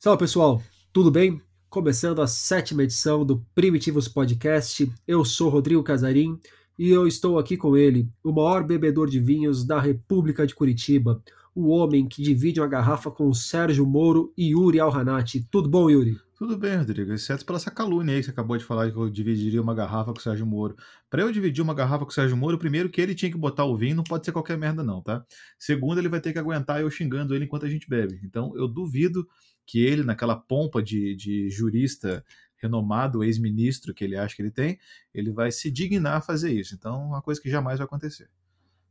[0.00, 0.62] Salve pessoal,
[0.92, 1.42] tudo bem?
[1.68, 6.38] Começando a sétima edição do Primitivos Podcast, eu sou Rodrigo Casarim
[6.78, 11.20] e eu estou aqui com ele, o maior bebedor de vinhos da República de Curitiba,
[11.52, 15.44] o homem que divide uma garrafa com o Sérgio Moro e Yuri Alhanati.
[15.50, 16.16] Tudo bom, Yuri?
[16.36, 19.10] Tudo bem, Rodrigo, exceto pela essa calúnia aí que você acabou de falar que eu
[19.10, 20.76] dividiria uma garrafa com o Sérgio Moro.
[21.10, 23.64] Para eu dividir uma garrafa com o Sérgio Moro, primeiro que ele tinha que botar
[23.64, 25.24] o vinho, não pode ser qualquer merda não, tá?
[25.58, 28.20] Segundo, ele vai ter que aguentar eu xingando ele enquanto a gente bebe.
[28.22, 29.26] Então, eu duvido
[29.68, 32.24] que ele, naquela pompa de, de jurista
[32.56, 34.78] renomado, ex-ministro que ele acha que ele tem,
[35.12, 36.74] ele vai se dignar a fazer isso.
[36.74, 38.30] Então, é uma coisa que jamais vai acontecer.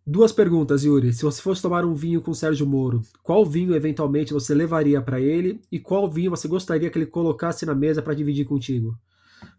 [0.05, 1.11] Duas perguntas, Yuri.
[1.11, 5.19] Se você fosse tomar um vinho com Sérgio Moro, qual vinho eventualmente você levaria para
[5.19, 8.95] ele e qual vinho você gostaria que ele colocasse na mesa para dividir contigo?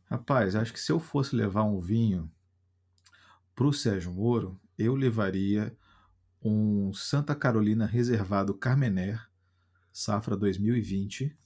[0.05, 2.31] Rapaz, acho que se eu fosse levar um vinho
[3.57, 5.77] para o Sérgio Moro, eu levaria
[6.41, 9.28] um Santa Carolina reservado Carmener,
[9.93, 11.37] safra 2020,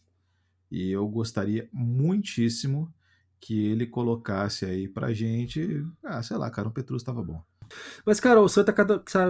[0.70, 2.92] e eu gostaria muitíssimo
[3.40, 7.42] que ele colocasse aí pra gente, ah, sei lá, cara, um Petrus estava bom.
[8.04, 8.74] Mas, cara, o Santa,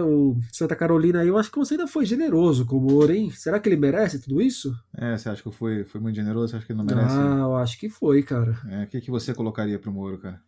[0.05, 3.29] o Santa Carolina aí, eu acho que você ainda foi generoso com o Moro, hein?
[3.31, 4.75] Será que ele merece tudo isso?
[4.93, 6.49] É, você acha que eu fui, fui muito generoso?
[6.49, 7.15] Você acha que ele não merece?
[7.15, 8.57] Ah, eu acho que foi, cara.
[8.69, 10.41] É, o que, que você colocaria pro Moro, cara?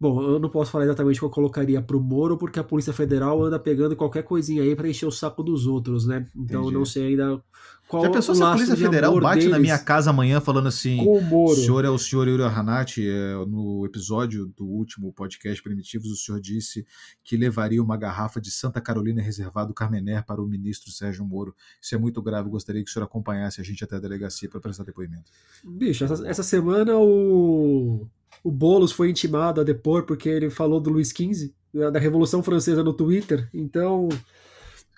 [0.00, 2.92] Bom, eu não posso falar exatamente o que eu colocaria pro Moro, porque a Polícia
[2.92, 6.24] Federal anda pegando qualquer coisinha aí para encher o saco dos outros, né?
[6.36, 7.42] Então eu não sei ainda
[7.88, 9.50] qual Já pensou se a Polícia Federal bate deles?
[9.50, 13.84] na minha casa amanhã falando assim: o senhor é o senhor Yuri Hanati, é, no
[13.86, 16.86] episódio do último podcast Primitivos, o senhor disse
[17.24, 21.56] que levaria uma garrafa de Santa Carolina reservado Carmener para o ministro Sérgio Moro.
[21.80, 24.60] Isso é muito grave, gostaria que o senhor acompanhasse a gente até a delegacia para
[24.60, 25.32] prestar depoimento.
[25.64, 28.06] Bicho, essa, essa semana o
[28.42, 31.52] o Boulos foi intimado a depor porque ele falou do Luiz XV,
[31.92, 33.48] da Revolução Francesa no Twitter.
[33.52, 34.08] Então,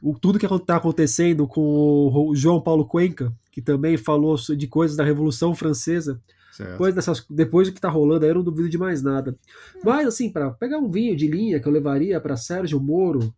[0.03, 4.97] o, tudo que está acontecendo com o João Paulo Cuenca, que também falou de coisas
[4.97, 6.21] da Revolução Francesa,
[6.59, 9.37] depois, dessas, depois do que está rolando, aí eu não duvido de mais nada.
[9.83, 13.33] Mas, assim, para pegar um vinho de linha que eu levaria para Sérgio Moro,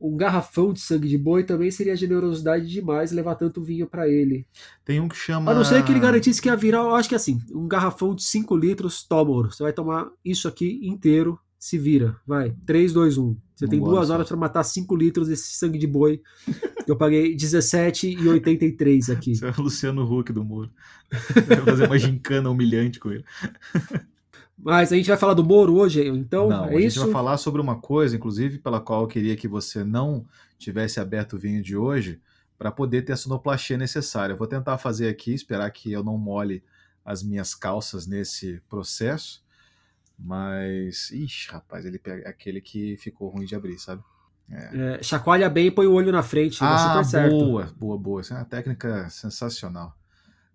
[0.00, 4.46] um garrafão de sangue de boi também seria generosidade demais levar tanto vinho para ele.
[4.84, 5.50] Tem um que chama.
[5.50, 8.14] A não ser que ele garantisse que ia virar, eu acho que assim, um garrafão
[8.14, 12.16] de 5 litros, toma, você vai tomar isso aqui inteiro, se vira.
[12.26, 13.36] Vai, 3, 2, 1.
[13.56, 16.22] Você tem duas horas para matar 5 litros desse sangue de boi.
[16.86, 19.34] Eu paguei 17,83 aqui.
[19.34, 20.70] Você é o Luciano Huck do Moro.
[21.46, 23.24] Vai fazer uma gincana humilhante com ele.
[24.58, 26.96] Mas a gente vai falar do Moro hoje, então não, é a isso?
[26.96, 30.26] gente vai falar sobre uma coisa, inclusive, pela qual eu queria que você não
[30.58, 32.20] tivesse aberto o vinho de hoje,
[32.58, 34.32] para poder ter a sonoplastia necessária.
[34.32, 36.64] Eu vou tentar fazer aqui, esperar que eu não mole
[37.04, 39.44] as minhas calças nesse processo,
[40.18, 41.10] mas.
[41.12, 44.02] Ixi, rapaz, ele pega aquele que ficou ruim de abrir, sabe?
[44.50, 44.96] É.
[44.96, 46.58] É, chacoalha bem e põe o olho na frente.
[46.60, 47.78] Ah, super boa, certo.
[47.78, 48.20] boa, boa.
[48.20, 49.96] Essa é uma técnica sensacional.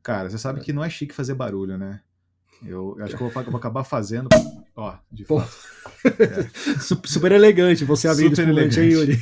[0.02, 2.02] Cara, você sabe que não é chique fazer barulho, né?
[2.66, 4.30] Eu acho que eu vou, acabar fazendo.
[4.76, 5.52] Ó, de fato.
[6.06, 6.80] É.
[6.82, 9.18] Super elegante você abrir Super elegante aí, Yuri.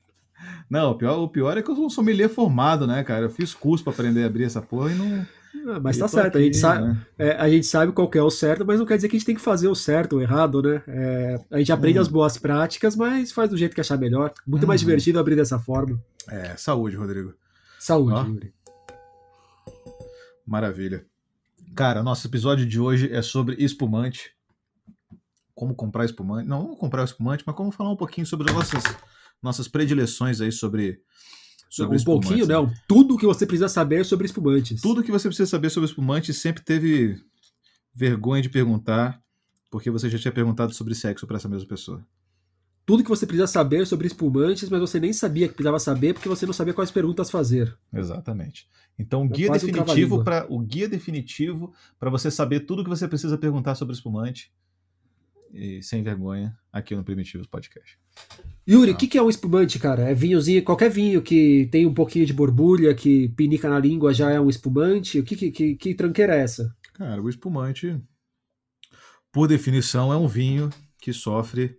[0.68, 3.24] Não, o pior, o pior é que eu sou um sommelier formado, né, cara?
[3.24, 5.26] Eu fiz curso para aprender a abrir essa porra e não.
[5.66, 7.06] Ah, mas tá certo, aqui, a, gente sabe, né?
[7.18, 9.26] é, a gente sabe qual é o certo, mas não quer dizer que a gente
[9.26, 10.82] tem que fazer o certo ou errado, né?
[10.86, 12.02] É, a gente aprende hum.
[12.02, 14.32] as boas práticas, mas faz do jeito que achar melhor.
[14.46, 14.68] Muito hum.
[14.68, 16.00] mais divertido abrir dessa forma.
[16.28, 17.34] É, saúde, Rodrigo.
[17.78, 18.24] Saúde, Ó.
[18.24, 18.54] Yuri.
[20.46, 21.04] Maravilha.
[21.74, 24.32] Cara, nosso episódio de hoje é sobre espumante.
[25.54, 26.48] Como comprar espumante.
[26.48, 28.82] Não, vamos comprar espumante, mas como falar um pouquinho sobre as nossas,
[29.42, 31.00] nossas predileções aí sobre.
[31.68, 32.54] sobre um pouquinho, né?
[32.54, 32.72] não.
[32.88, 34.80] Tudo que você precisa saber sobre espumantes.
[34.80, 37.16] Tudo que você precisa saber sobre espumantes sempre teve
[37.94, 39.20] vergonha de perguntar,
[39.70, 42.04] porque você já tinha perguntado sobre sexo para essa mesma pessoa
[42.90, 46.28] tudo que você precisa saber sobre espumantes, mas você nem sabia que precisava saber porque
[46.28, 47.72] você não sabia quais perguntas fazer.
[47.94, 48.66] Exatamente.
[48.98, 53.06] Então, o guia é definitivo para o guia definitivo para você saber tudo que você
[53.06, 54.52] precisa perguntar sobre espumante
[55.54, 57.96] e sem vergonha aqui no Primitivos Podcast.
[58.68, 60.10] Yuri, o que, que é um espumante, cara?
[60.10, 64.32] É vinhozinho, qualquer vinho que tem um pouquinho de borbulha, que pinica na língua já
[64.32, 65.20] é um espumante?
[65.20, 66.74] O que, que, que, que tranqueira é essa?
[66.94, 67.96] Cara, o espumante,
[69.30, 70.70] por definição, é um vinho
[71.00, 71.78] que sofre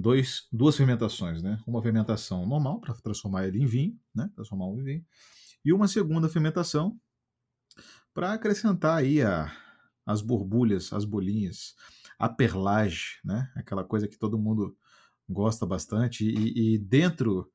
[0.00, 1.62] dois, duas fermentações, né?
[1.66, 4.30] Uma fermentação normal para transformar ele em vinho, né?
[4.34, 5.06] Transformar em vinho,
[5.64, 6.98] e uma segunda fermentação
[8.14, 9.52] para acrescentar aí a,
[10.06, 11.74] as borbulhas, as bolinhas,
[12.18, 13.50] a perlage, né?
[13.54, 14.76] Aquela coisa que todo mundo
[15.28, 17.50] gosta bastante e, e dentro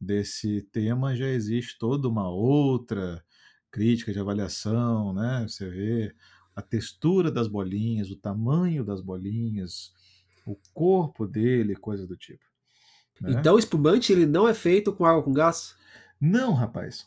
[0.00, 3.24] desse tema já existe toda uma outra
[3.70, 5.46] crítica de avaliação, né?
[5.48, 6.14] Você vê
[6.54, 9.92] a textura das bolinhas, o tamanho das bolinhas,
[10.46, 12.44] o corpo dele, coisa do tipo.
[13.20, 13.32] Né?
[13.32, 15.74] Então o espumante ele não é feito com água com gás?
[16.20, 17.06] Não, rapaz.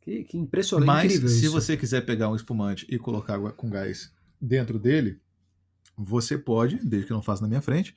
[0.00, 0.86] Que, que impressionante.
[0.86, 1.52] Mas se isso.
[1.52, 5.20] você quiser pegar um espumante e colocar água com gás dentro dele,
[5.96, 7.94] você pode, desde que não faça na minha frente,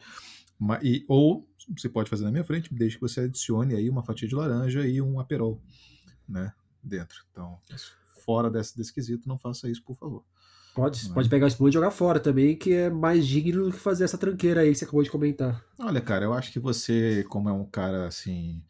[0.84, 4.28] e, ou você pode fazer na minha frente, desde que você adicione aí uma fatia
[4.28, 5.62] de laranja e um aperol,
[6.28, 6.54] né,
[6.84, 7.24] dentro.
[7.32, 7.60] Então,
[8.26, 10.24] fora desse, desse quesito, não faça isso, por favor.
[10.74, 11.14] Pode, é?
[11.14, 14.04] pode pegar o espumante e jogar fora também, que é mais digno do que fazer
[14.04, 15.64] essa tranqueira aí que você acabou de comentar.
[15.80, 18.64] Olha, cara, eu acho que você, como é um cara assim,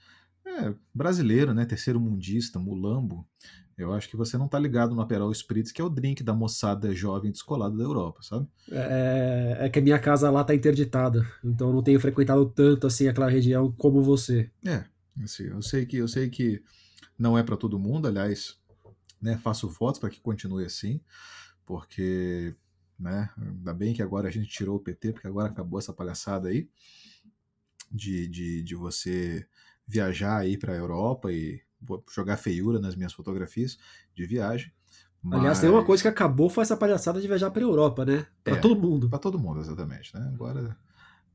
[0.45, 3.27] é, brasileiro, né, terceiro mundista, mulambo,
[3.77, 6.33] eu acho que você não tá ligado no Aperol Spritz, que é o drink da
[6.33, 8.47] moçada jovem descolada da Europa, sabe?
[8.71, 12.87] É, é que a minha casa lá tá interditada, então eu não tenho frequentado tanto
[12.87, 14.49] assim aquela região como você.
[14.65, 14.83] É,
[15.23, 16.61] assim, eu sei que eu sei que
[17.17, 18.55] não é para todo mundo, aliás,
[19.21, 20.99] né, faço votos para que continue assim,
[21.71, 22.53] porque,
[22.99, 26.49] né, ainda bem que agora a gente tirou o PT, porque agora acabou essa palhaçada
[26.49, 26.69] aí
[27.89, 29.47] de, de, de você
[29.87, 31.61] viajar aí para a Europa e
[32.13, 33.79] jogar feiura nas minhas fotografias
[34.13, 34.69] de viagem.
[35.31, 38.27] Aliás, tem uma coisa que acabou foi essa palhaçada de viajar pra Europa, né?
[38.43, 38.59] Pra É.
[38.59, 39.09] todo mundo.
[39.09, 40.29] para todo mundo, exatamente, né?
[40.33, 40.77] Agora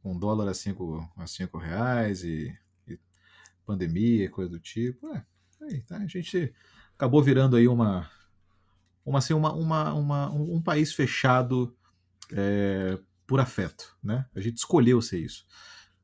[0.02, 2.54] com dólar a 5 a cinco reais e,
[2.86, 2.98] e
[3.64, 5.24] pandemia, coisa do tipo, é,
[5.62, 5.96] aí, tá?
[5.96, 6.52] a gente
[6.94, 8.10] acabou virando aí uma
[9.06, 11.74] uma assim uma, uma, uma- um, um país fechado
[12.32, 14.26] é, por afeto, né?
[14.34, 15.46] A gente escolheu ser isso.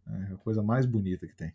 [0.09, 1.53] É a coisa mais bonita que tem.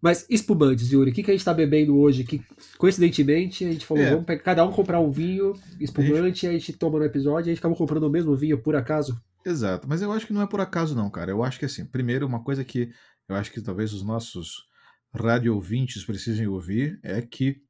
[0.00, 2.22] Mas espumantes, Yuri, o que, que a gente tá bebendo hoje?
[2.22, 2.42] Que
[2.76, 4.10] coincidentemente a gente falou, É.
[4.10, 7.54] vamos pegar, cada um comprar um vinho espumante, a gente toma no episódio, e a
[7.54, 9.20] gente acabou comprando o mesmo vinho por acaso.
[9.44, 11.30] Exato, mas eu acho que não é por acaso não, cara.
[11.30, 12.90] Eu acho que assim, primeiro uma coisa que
[13.28, 14.66] eu acho que talvez os nossos
[15.14, 17.62] radio ouvintes precisem ouvir é que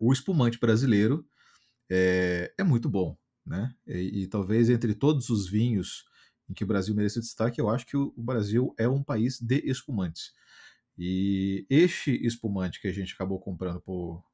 [0.00, 1.24] o espumante brasileiro
[1.94, 3.74] é, é muito bom, né?
[3.86, 6.06] E, e talvez entre todos os vinhos
[6.48, 9.58] em que o Brasil merece destaque, eu acho que o, Brasil é um país de
[9.64, 10.32] espumantes.
[10.96, 14.24] E este espumante que a gente acabou comprando por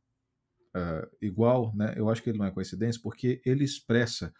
[0.72, 1.94] ah, igual, né?
[1.96, 4.32] Eu acho que ele não é coincidência, porque ele expressa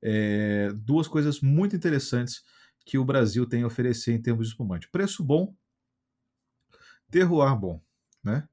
[0.00, 2.44] é, duas coisas muito interessantes
[2.84, 5.52] que o Brasil tem a oferecer em termos de espumante: preço bom,
[7.10, 7.82] terroir bom,
[8.22, 8.48] né?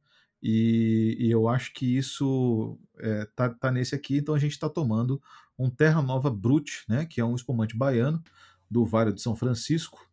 [0.45, 4.69] E, e eu acho que isso é, tá, tá nesse aqui, então a gente está
[4.69, 5.21] tomando
[5.57, 7.05] um Terra Nova Brut, né?
[7.05, 8.21] Que é um espumante baiano
[8.69, 10.05] do Vale de São Francisco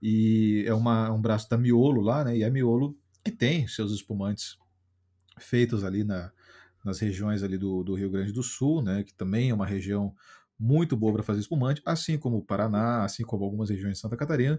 [0.00, 2.38] e é uma, um braço da Miolo lá, né?
[2.38, 4.56] E a Miolo que tem seus espumantes
[5.38, 6.32] feitos ali na,
[6.82, 9.02] nas regiões ali do, do Rio Grande do Sul, né?
[9.02, 10.14] Que também é uma região
[10.58, 14.16] muito boa para fazer espumante, assim como o Paraná, assim como algumas regiões de Santa
[14.16, 14.58] Catarina.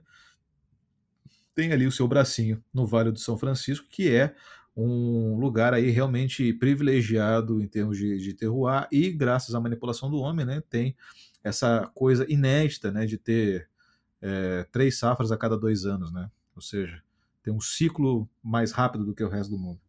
[1.55, 4.35] Tem ali o seu bracinho no Vale do São Francisco, que é
[4.77, 10.17] um lugar aí realmente privilegiado em termos de, de terroir e graças à manipulação do
[10.17, 10.95] homem, né, tem
[11.43, 13.67] essa coisa inédita, né, de ter
[14.21, 17.01] é, três safras a cada dois anos, né, ou seja,
[17.41, 19.79] tem um ciclo mais rápido do que o resto do mundo.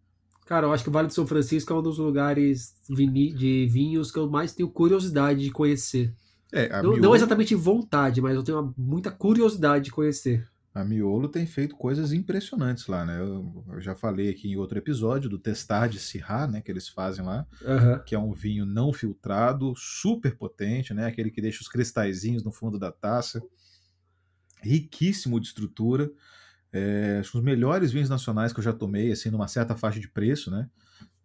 [0.46, 4.10] Cara, eu acho que o Vale do São Francisco é um dos lugares de vinhos
[4.10, 6.14] que eu mais tenho curiosidade de conhecer.
[6.50, 10.48] É, Não, Miolo, não exatamente vontade, mas eu tenho muita curiosidade de conhecer.
[10.78, 13.18] A Miolo tem feito coisas impressionantes lá, né?
[13.18, 16.88] Eu, eu já falei aqui em outro episódio do testar de Syrah, né, que eles
[16.88, 17.98] fazem lá, Aham.
[17.98, 21.06] que é um vinho não filtrado, super potente, né?
[21.06, 23.42] Aquele que deixa os cristalzinhos no fundo da taça,
[24.62, 26.10] riquíssimo de estrutura.
[26.72, 29.98] É, acho que os melhores vinhos nacionais que eu já tomei, assim, numa certa faixa
[29.98, 30.70] de preço, né?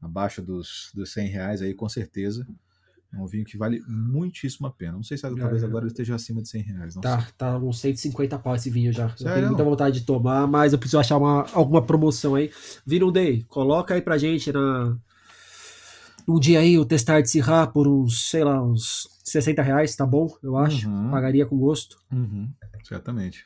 [0.02, 2.48] Abaixo dos, dos 100 reais aí, com certeza.
[3.14, 4.94] É um vinho que vale muitíssimo a pena.
[4.94, 5.66] Não sei se talvez É.
[5.68, 6.96] agora ele esteja acima de 100 reais.
[6.96, 7.32] Não Tá, sei.
[7.38, 9.04] tá uns 150 pau esse vinho já.
[9.04, 9.34] Eu Sério?
[9.36, 12.50] tenho muita vontade de tomar, mas eu preciso achar uma, alguma promoção aí.
[12.86, 14.98] Vira um day, coloca aí pra gente na.
[16.28, 20.06] Um dia aí o testar de Sirra por uns, sei lá, uns 60 reais, tá
[20.06, 20.28] bom?
[20.42, 20.90] Eu acho.
[20.90, 21.12] Uhum.
[21.12, 21.98] Pagaria com gosto.
[22.12, 22.50] Uhum,
[22.84, 23.46] certamente.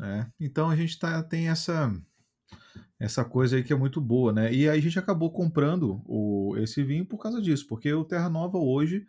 [0.00, 1.92] É, então a gente tá, tem essa
[3.00, 4.52] essa coisa aí que é muito boa, né?
[4.52, 8.28] E aí a gente acabou comprando o, esse vinho por causa disso, porque o Terra
[8.28, 9.06] Nova hoje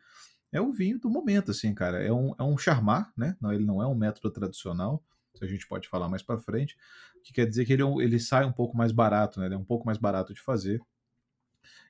[0.50, 2.02] é o vinho do momento, assim, cara.
[2.02, 3.36] É um, é um charmar, né?
[3.42, 5.04] Não, ele não é um método tradicional,
[5.42, 6.78] a gente pode falar mais para frente,
[7.24, 9.48] que quer dizer que ele, é ele sai um pouco mais barato, né?
[9.48, 10.80] Ele é um pouco mais barato de fazer.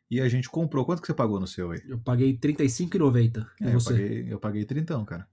[0.10, 0.86] E a gente comprou.
[0.86, 1.82] Quanto que você pagou no seu aí?
[1.88, 3.48] Eu paguei R$35,90.
[3.62, 5.28] E É, eu paguei, eu paguei 30, cara.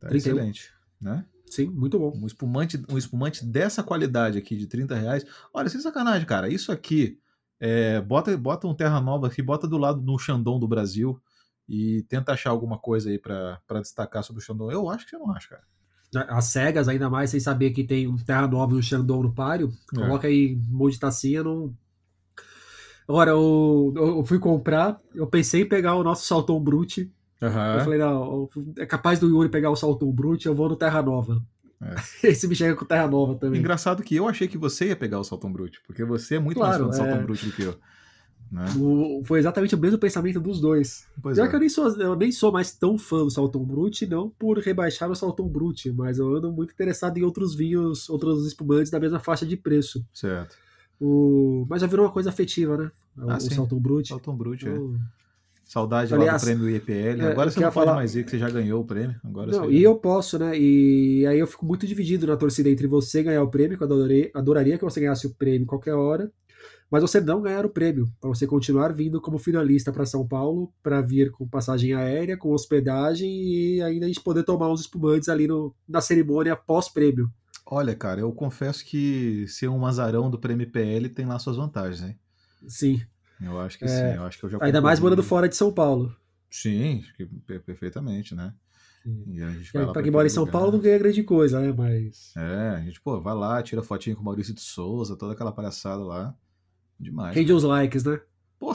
[0.00, 0.16] Tá 31.
[0.16, 1.24] excelente, né?
[1.48, 2.12] Sim, muito bom.
[2.16, 5.24] Um espumante, um espumante dessa qualidade aqui de 30 reais.
[5.54, 6.48] Olha, sem sacanagem, cara.
[6.48, 7.18] Isso aqui,
[7.60, 11.20] é, bota, bota um Terra Nova aqui, bota do lado no Xandão do Brasil
[11.68, 14.70] e tenta achar alguma coisa aí pra pra destacar sobre o Xandão.
[14.70, 15.62] Eu acho que você não acha, cara.
[16.28, 19.34] As cegas, ainda mais, sem saber que tem um Terra Nova e um Xandão no
[19.34, 19.96] páreo, É.
[19.96, 20.58] coloca aí
[20.98, 21.74] tacinha, não.
[23.08, 27.12] Agora, eu, eu fui comprar, eu pensei em pegar o nosso Salton Brute.
[27.40, 27.50] Eu
[27.84, 31.42] falei, não, é capaz do Yuri pegar o Salton Brute, eu vou no Terra Nova.
[31.82, 31.94] É.
[32.28, 33.60] Esse me chega com Terra Nova também.
[33.60, 36.56] Engraçado que eu achei que você ia pegar o Saltão Brute, porque você é muito
[36.58, 37.22] Claro, mais fã do é.
[37.22, 37.74] Brute do que eu.
[38.50, 38.64] Né?
[38.78, 41.06] O- foi exatamente o mesmo pensamento dos dois.
[41.20, 41.48] Pois Pior é.
[41.50, 44.56] que eu nem, sou, eu nem sou mais tão fã do Salton Brut, não por
[44.58, 49.00] rebaixar o Salton Brut, mas eu ando muito interessado em outros vinhos, outros espumantes da
[49.00, 50.02] mesma faixa de preço.
[50.14, 50.56] Certo.
[51.00, 52.90] O, mas já virou uma coisa afetiva, né?
[53.18, 53.54] O, Ah, o sim.
[53.54, 54.08] Salton Brut.
[54.08, 54.70] Salton Brut, é.
[55.66, 57.20] Saudade lá Aliás, do prêmio IEPL.
[57.22, 59.16] é, Agora você não pode falar- mais ir, que você já ganhou o prêmio.
[59.24, 60.56] Agora Não, e eu posso, né?
[60.56, 63.86] E aí eu fico muito dividido na torcida entre você ganhar o prêmio, que eu
[63.86, 66.30] adorei- adoraria que você ganhasse o prêmio qualquer hora,
[66.88, 70.72] mas você não ganhar o prêmio, para você continuar vindo como finalista para São Paulo,
[70.84, 75.28] para vir com passagem aérea, com hospedagem e ainda a gente poder tomar uns espumantes
[75.28, 77.28] ali no, na cerimônia pós-prêmio.
[77.68, 82.02] Olha, cara, eu confesso que ser um azarão do prêmio IPL tem lá suas vantagens,
[82.08, 82.16] hein?
[82.68, 83.00] Sim.
[83.40, 84.16] Eu acho que É, sim.
[84.16, 86.14] Eu acho que eu já Ainda mais morando fora de São Paulo.
[86.50, 87.02] Sim,
[87.64, 88.52] perfeitamente, né?
[89.72, 90.52] Para pra quem mora em São lugar.
[90.52, 91.72] Paulo não ganha grande coisa, né?
[91.76, 92.32] Mas.
[92.36, 95.52] É, a gente, pô, vai lá, tira fotinho com o Maurício de Souza, toda aquela
[95.52, 96.34] palhaçada lá.
[96.98, 97.34] Demais.
[97.36, 98.20] Rende os likes, né?
[98.58, 98.74] Pô,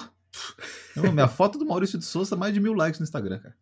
[0.96, 3.56] eu- minha foto do Maurício de Souza tá mais de mil likes no Instagram, cara.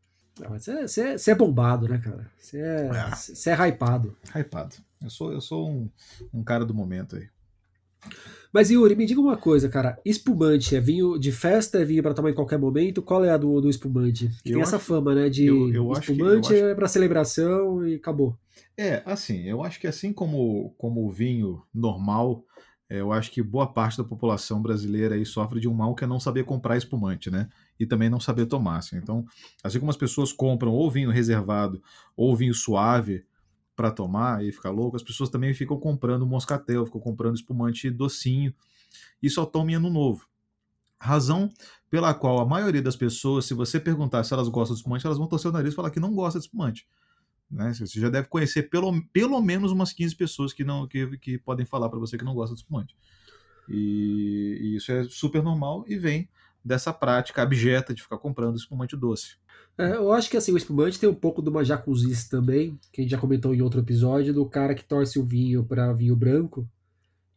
[0.44, 2.30] Ah, Você é, é- é bombado, né, cara?
[2.38, 3.50] Você é, É.
[3.50, 4.16] é hypado.
[4.36, 4.76] Hypado.
[5.02, 5.90] Eu sou, eu sou um,
[6.34, 7.28] um cara do momento aí.
[8.52, 10.00] Mas Yuri, me diga uma coisa, cara.
[10.04, 13.02] Espumante é vinho de festa, é vinho pra tomar em qualquer momento?
[13.02, 14.28] Qual é a do, do espumante?
[14.44, 15.30] Que Eu tem essa acho- fama, né?
[15.30, 18.36] De eu- eu acho que- espumante acho- é pra celebração e acabou.
[18.76, 22.44] É, assim, eu acho que assim como, como o vinho normal,
[22.90, 26.04] é, eu acho que boa parte da população brasileira aí sofre de um mal que
[26.04, 27.48] é não saber comprar espumante, né?
[27.80, 28.78] E também não saber tomar.
[28.78, 28.98] assim.
[28.98, 29.24] Então,
[29.64, 31.84] assim como as pessoas compram ou vinho reservado
[32.18, 33.24] ou vinho suave
[33.80, 38.54] para tomar e ficar louco, as pessoas também ficam comprando moscatel, ficam comprando espumante docinho
[39.24, 40.28] e só tomam em ano novo.
[41.00, 41.50] Razão
[41.90, 45.18] pela qual a maioria das pessoas, se você perguntar se elas gostam de espumante, elas
[45.18, 46.86] vão torcer o nariz e falar que não gosta de espumante
[47.50, 47.74] né?
[47.74, 51.66] Você já deve conhecer pelo, pelo menos umas 15 pessoas que não que, que podem
[51.66, 52.96] falar para você que não gosta de espumante.
[53.68, 56.30] E, e isso é super normal e vem
[56.64, 59.38] dessa prática abjeta de ficar comprando espumante doce.
[59.78, 63.00] É, eu acho que assim, o espumante tem um pouco de uma jacuzice também, que
[63.00, 66.16] a gente já comentou em outro episódio, do cara que torce o vinho pra vinho
[66.16, 66.68] branco,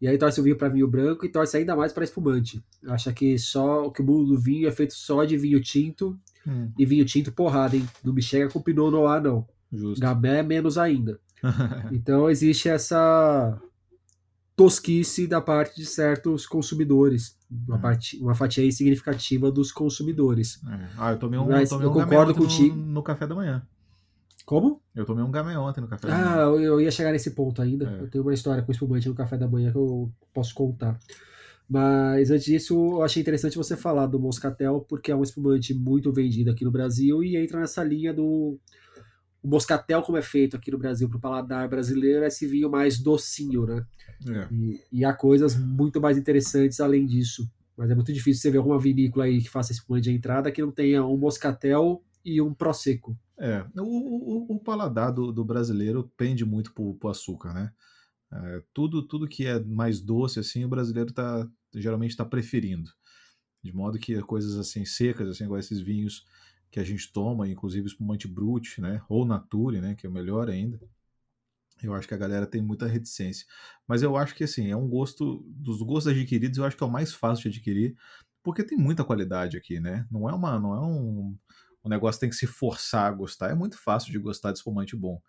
[0.01, 2.61] e aí torce o vinho pra vinho branco e torce ainda mais pra espumante.
[2.89, 6.19] Acha que só que o mundo do vinho é feito só de vinho tinto,
[6.77, 7.89] e vinho tinto porrada, hein?
[8.05, 9.47] Não me chega com Pinot Noir, não.
[9.73, 10.01] Justo.
[10.01, 11.21] Gamé menos ainda.
[11.91, 13.61] Então existe essa
[14.63, 17.81] tosquice da parte de certos consumidores, uma, Uhum.
[17.83, 20.61] parte, uma fatia aí significativa dos consumidores.
[20.69, 20.87] É.
[20.99, 22.75] Ah, eu tomei um, Mas eu tomei um concordo contigo.
[22.77, 23.63] No, no café da manhã.
[24.45, 24.81] Como?
[24.95, 26.37] Eu tomei um gamay ontem no café da Ah, manhã.
[26.43, 27.89] eu, eu ia chegar nesse ponto ainda.
[27.89, 28.03] É.
[28.03, 30.99] Eu tenho uma história com espumante no café da manhã que eu posso contar.
[31.69, 36.13] Mas antes disso, eu achei interessante você falar do Moscatel, porque é um espumante muito
[36.13, 38.59] vendido aqui no Brasil e entra nessa linha do.
[39.43, 42.71] O Moscatel, como é feito aqui no Brasil para o paladar brasileiro, é esse vinho
[42.71, 43.85] mais docinho, né?
[44.29, 44.49] É.
[44.53, 47.51] E, e há coisas muito mais interessantes além disso.
[47.77, 50.63] Mas é muito difícil você ver alguma vinícola aí que faça espumante de entrada que
[50.63, 53.19] não tenha um Moscatel e um Prosecco.
[53.37, 57.73] É, o, o, o paladar do, do brasileiro pende muito pro, pro açúcar, né?
[58.33, 62.91] É, tudo, tudo que é mais doce, assim, o brasileiro tá, geralmente está preferindo.
[63.63, 66.25] De modo que coisas assim secas, assim, igual esses vinhos
[66.73, 69.03] que a gente toma, inclusive espumante brut, né?
[69.07, 69.95] Ou nature, né?
[69.95, 70.81] Que é o melhor ainda.
[71.83, 73.47] Eu acho que a galera tem muita reticência.
[73.87, 76.87] Mas eu acho que, assim, é um gosto, dos gostos adquiridos, eu acho que é
[76.87, 77.95] o mais fácil de adquirir,
[78.43, 80.07] porque tem muita qualidade aqui, né?
[80.11, 81.37] Não é uma, não é um,
[81.83, 83.51] o negócio tem que se forçar a gostar.
[83.51, 85.21] É muito fácil de gostar de espumante bom,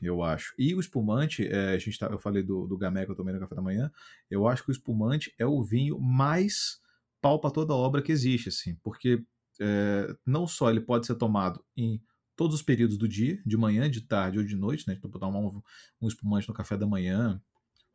[0.00, 0.54] eu acho.
[0.56, 3.34] E o espumante, é, a gente tá, eu falei do, do gamé que eu tomei
[3.34, 3.90] no café da manhã,
[4.30, 6.80] eu acho que o espumante é o vinho mais
[7.20, 9.24] pau para toda obra que existe, assim, porque
[9.60, 12.00] é, não só ele pode ser tomado em
[12.36, 14.94] todos os períodos do dia, de manhã, de tarde ou de noite, né?
[14.98, 15.62] Então, tomar um,
[16.00, 17.40] um espumante no café da manhã,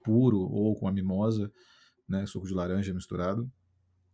[0.04, 1.52] puro ou com a mimosa,
[2.08, 2.26] né?
[2.26, 3.52] Suco de laranja misturado.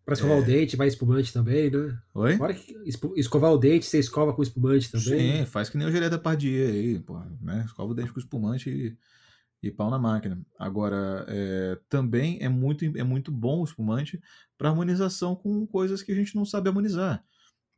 [0.04, 0.42] Para escovar É.
[0.42, 2.00] o dente, vai espumante também, né?
[2.14, 2.38] Oi?
[2.38, 2.74] Fora que
[3.18, 5.40] escovar o dente, você escova com espumante também.
[5.40, 7.64] Sim, faz que nem o Gerê da Pardier aí, pô, né?
[7.66, 8.98] Escova o dente com espumante e,
[9.68, 10.42] e pau na máquina.
[10.58, 14.22] Agora, é, também é muito, é muito bom o espumante
[14.58, 17.22] para harmonização com coisas que a gente não sabe harmonizar,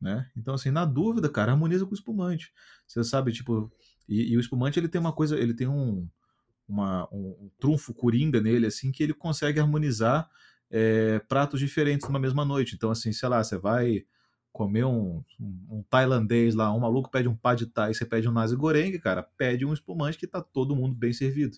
[0.00, 0.30] né?
[0.36, 2.52] Então, assim, na dúvida, cara, harmoniza com o espumante.
[2.86, 3.70] Você sabe, tipo,
[4.08, 6.08] e, e o espumante ele tem uma coisa, ele tem um,
[6.68, 10.30] uma, um, trunfo coringa nele, assim, que ele consegue harmonizar
[10.70, 12.74] é, pratos diferentes numa mesma noite.
[12.74, 14.04] Então, assim, sei lá, você vai
[14.52, 18.28] comer um, um, um tailandês lá, um maluco pede um pad de thai, você pede
[18.28, 21.56] um nasi goreng, cara, pede um espumante que tá todo mundo bem servido,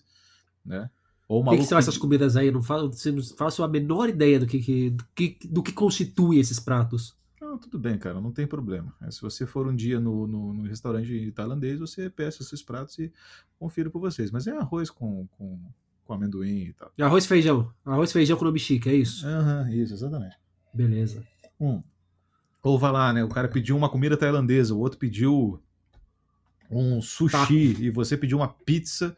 [0.65, 0.89] né?
[1.27, 2.47] Ou O que, que são essas comidas aí?
[2.47, 5.71] Eu não faço, não faço a menor ideia do que, que- do que, do que
[5.71, 7.15] constitui esses pratos.
[7.61, 8.93] Tudo bem, cara, não tem problema.
[9.01, 12.97] É, Se você for um dia no, no, no restaurante tailandês, você peça esses pratos
[12.99, 13.11] e
[13.59, 14.31] confira por vocês.
[14.31, 15.59] Mas é arroz com, com,
[16.03, 16.91] com amendoim e tal.
[16.99, 17.71] Arroz e feijão.
[17.85, 19.25] Arroz e feijão com nome chique, é isso?
[19.27, 20.37] Aham, isso, exatamente.
[20.73, 21.23] Beleza.
[21.59, 21.81] Hum.
[22.61, 23.23] Ou vai lá, né?
[23.23, 25.61] O cara pediu uma comida tailandesa, o outro pediu
[26.71, 27.81] um sushi tá.
[27.81, 29.15] e você pediu uma pizza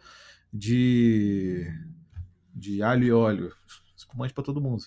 [0.52, 1.72] de
[2.54, 3.54] de alho e óleo.
[3.96, 4.84] Espumante para todo mundo.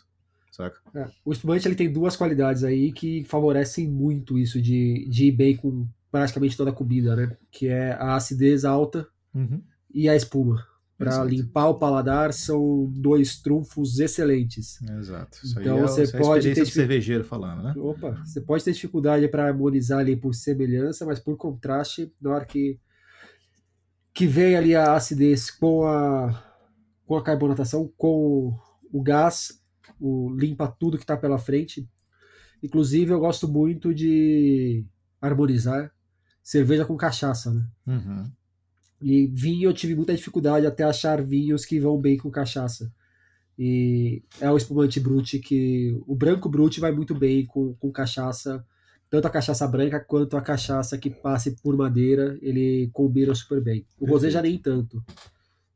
[0.58, 0.76] Saca?
[0.92, 5.32] É, o espumante ele tem duas qualidades aí que favorecem muito isso de, de ir
[5.32, 7.36] bem com praticamente toda a comida, né?
[7.48, 9.62] Que é a acidez alta uhum.
[9.94, 10.66] e a espuma
[10.98, 14.82] para limpar o paladar são dois trunfos excelentes.
[14.82, 15.38] Exato.
[15.44, 17.74] Isso então é, você é pode ter cervejeiro falando, né?
[17.76, 22.44] Opa, você pode ter dificuldade para harmonizar ali por semelhança, mas por contraste, na hora
[22.44, 22.80] que
[24.12, 26.44] que vem ali a acidez com a
[27.06, 28.58] com a carbonatação, com
[28.92, 29.62] o gás,
[30.00, 31.88] o limpa tudo que está pela frente.
[32.62, 34.84] Inclusive eu gosto muito de
[35.20, 35.92] harmonizar
[36.42, 37.66] cerveja com cachaça, né?
[37.86, 38.30] Uhum.
[39.00, 42.92] E vinho eu tive muita dificuldade até achar vinhos que vão bem com cachaça.
[43.58, 46.00] E é o espumante Brut que.
[46.06, 48.64] O branco Brut vai muito bem com, com cachaça.
[49.10, 53.84] Tanto a cachaça branca quanto a cachaça que passe por madeira, ele combina super bem.
[53.98, 55.02] O rosé já nem tanto.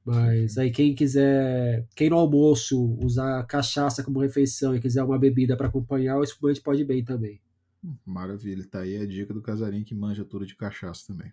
[0.04, 5.56] Mas aí quem quiser, quem no almoço usar cachaça como refeição e quiser uma bebida
[5.56, 7.40] para acompanhar, o espumante pode ir bem também.
[8.04, 11.32] Maravilha, tá aí a dica do casarinho que manja tudo de cachaça também.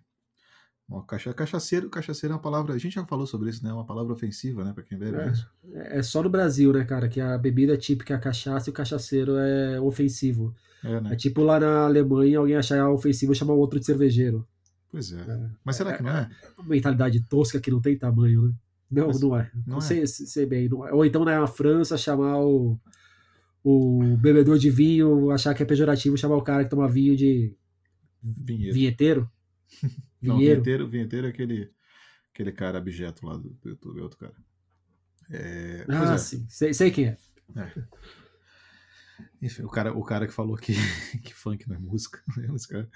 [0.88, 3.70] Bom, cacha, cachaceiro, cachaceiro é uma palavra, a gente já falou sobre isso, né?
[3.70, 4.72] É uma palavra ofensiva, né?
[4.72, 5.48] Pra quem bebe é, isso.
[5.72, 8.74] É só no Brasil, né, cara, que a bebida típica é a cachaça e o
[8.74, 10.52] cachaceiro é ofensivo.
[10.82, 11.12] É, né?
[11.12, 14.44] é tipo lá na Alemanha alguém achar ofensivo e chamar o outro de cervejeiro.
[14.90, 15.20] Pois é.
[15.20, 15.50] é.
[15.64, 16.22] Mas será que não é?
[16.22, 16.60] é?
[16.60, 18.54] Uma mentalidade tosca que não tem tamanho, né?
[18.90, 19.50] Não, Mas, não é.
[19.54, 20.06] Não, não sei, é.
[20.06, 20.68] sei bem.
[20.68, 20.92] Não é.
[20.92, 22.78] Ou então na França chamar o,
[23.62, 27.54] o bebedor de vinho, achar que é pejorativo chamar o cara que toma vinho de
[28.22, 28.74] Vinheiro.
[28.74, 29.30] vinheteiro.
[30.20, 31.70] Não, vinheteiro, vinheteiro é aquele,
[32.34, 34.34] aquele cara abjeto lá do, do YouTube, é outro cara.
[35.30, 36.18] É, ah, é.
[36.18, 36.44] sim.
[36.48, 37.18] Sei, sei quem é.
[37.56, 37.72] é.
[39.40, 40.74] Enfim, o cara, o cara que falou que,
[41.22, 42.22] que funk não é música.
[42.54, 42.90] Esse cara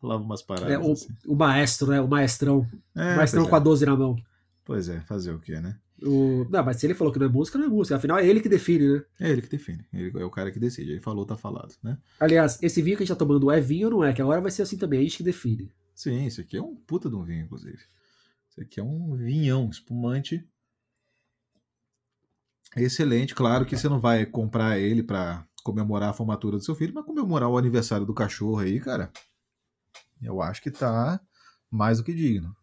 [0.00, 0.70] falava umas paradas.
[0.70, 1.08] É, o, assim.
[1.26, 2.00] o maestro, né?
[2.00, 2.66] O maestrão.
[2.96, 4.16] É, o maestrão com a 12 na mão.
[4.64, 5.78] Pois é, fazer o quê, né?
[6.02, 6.46] O...
[6.48, 7.96] Não, mas se ele falou que não é música, não é música.
[7.96, 9.02] Afinal, é ele que define, né?
[9.20, 9.84] É ele que define.
[9.92, 10.92] Ele é o cara que decide.
[10.92, 11.98] Ele falou, tá falado, né?
[12.20, 14.12] Aliás, esse vinho que a gente tá tomando é vinho ou não é?
[14.12, 15.72] Que agora vai ser assim também, a gente que define.
[15.94, 17.78] Sim, esse aqui é um puta de um vinho, inclusive.
[18.50, 20.46] Esse aqui é um vinhão, espumante.
[22.76, 23.34] Excelente.
[23.34, 27.04] Claro que você não vai comprar ele para comemorar a formatura do seu filho, mas
[27.04, 29.10] comemorar o aniversário do cachorro aí, cara.
[30.22, 31.20] Eu acho que tá
[31.70, 32.54] mais do que digno.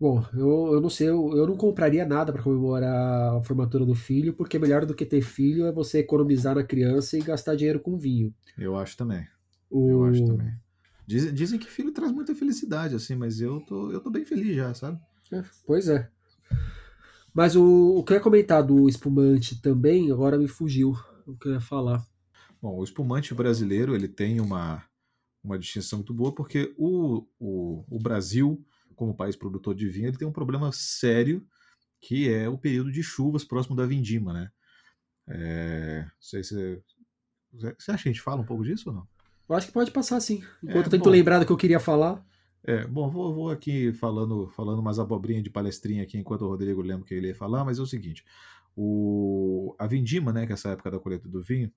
[0.00, 3.94] Bom, eu, eu não sei, eu, eu não compraria nada para comemorar a formatura do
[3.94, 7.80] filho, porque melhor do que ter filho é você economizar na criança e gastar dinheiro
[7.80, 8.34] com vinho.
[8.56, 9.26] Eu acho também.
[9.70, 9.90] O...
[9.90, 10.54] Eu acho também.
[11.06, 14.56] Dizem, dizem que filho traz muita felicidade, assim, mas eu tô, eu tô bem feliz
[14.56, 14.98] já, sabe?
[15.32, 16.08] É, pois é.
[17.34, 21.48] Mas o, o que eu ia comentar do espumante também, agora me fugiu o que
[21.48, 22.02] eu ia falar.
[22.62, 24.82] Bom, o espumante brasileiro ele tem uma,
[25.42, 28.64] uma distinção muito boa, porque o, o, o Brasil
[29.00, 31.42] como país produtor de vinho, ele tem um problema sério
[31.98, 34.50] que é o período de chuvas próximo da vindima, né?
[35.26, 36.82] É, não sei se
[37.52, 39.08] você acha que a gente fala um pouco disso ou não?
[39.48, 40.44] Eu acho que pode passar sim.
[40.62, 42.24] Enquanto é, eu tento bom, lembrar do que eu queria falar.
[42.62, 46.82] É, bom, vou, vou aqui falando falando umas abobrinhas de palestrinha aqui enquanto o Rodrigo
[46.82, 48.22] lembra o que ele ia falar, mas é o seguinte:
[48.76, 51.72] o, a vindima, né, que é essa época da colheita do vinho,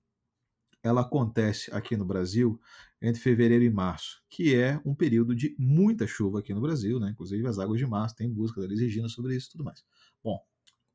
[0.84, 2.60] ela acontece aqui no Brasil
[3.00, 7.10] entre fevereiro e março, que é um período de muita chuva aqui no Brasil, né?
[7.10, 9.82] Inclusive as águas de março, tem busca da Elis Regina sobre isso e tudo mais.
[10.22, 10.44] Bom,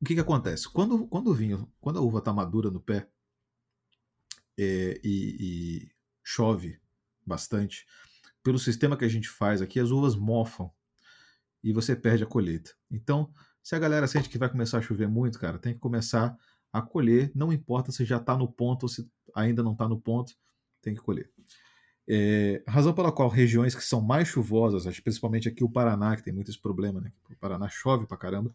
[0.00, 0.68] o que, que acontece?
[0.68, 3.08] Quando, quando o vinho, quando a uva está madura no pé
[4.56, 5.90] é, e, e
[6.22, 6.80] chove
[7.26, 7.84] bastante,
[8.44, 10.70] pelo sistema que a gente faz aqui, as uvas mofam
[11.62, 12.72] e você perde a colheita.
[12.88, 16.36] Então, se a galera sente que vai começar a chover muito, cara, tem que começar
[16.72, 20.00] a colher, não importa se já está no ponto ou se ainda não está no
[20.00, 20.34] ponto,
[20.80, 21.30] tem que colher.
[22.08, 26.32] É, razão pela qual regiões que são mais chuvosas, principalmente aqui o Paraná, que tem
[26.32, 27.12] muito esse problema, né?
[27.30, 28.52] O Paraná chove pra caramba,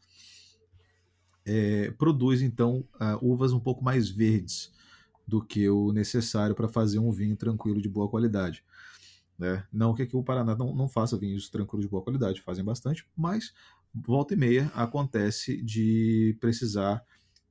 [1.46, 4.74] é, produz então uh, uvas um pouco mais verdes
[5.28, 8.64] do que o necessário para fazer um vinho tranquilo de boa qualidade.
[9.38, 9.64] Né?
[9.72, 13.08] Não que aqui o Paraná não, não faça vinhos tranquilos de boa qualidade, fazem bastante,
[13.16, 13.54] mas
[13.94, 17.04] volta e meia acontece de precisar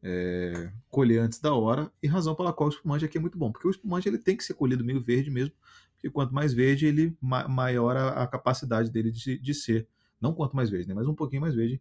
[0.06, 3.50] é, colher antes da hora, e razão pela qual o espumante aqui é muito bom,
[3.50, 5.54] porque o espumante ele tem que ser colhido meio verde mesmo,
[5.94, 9.88] porque quanto mais verde, ele maior a, a capacidade dele de, de, ser.
[10.20, 11.80] Não quanto mais verde, né, mas um pouquinho mais verde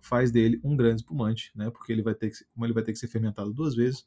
[0.00, 2.92] faz dele um grande espumante, né, porque ele vai ter que, como ele vai ter
[2.92, 4.04] que ser fermentado duas vezes,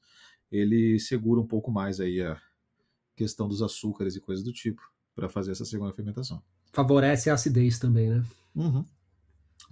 [0.51, 2.37] ele segura um pouco mais aí a
[3.15, 4.81] questão dos açúcares e coisas do tipo
[5.15, 6.43] para fazer essa segunda fermentação.
[6.73, 8.25] Favorece a acidez também, né?
[8.53, 8.83] Uhum.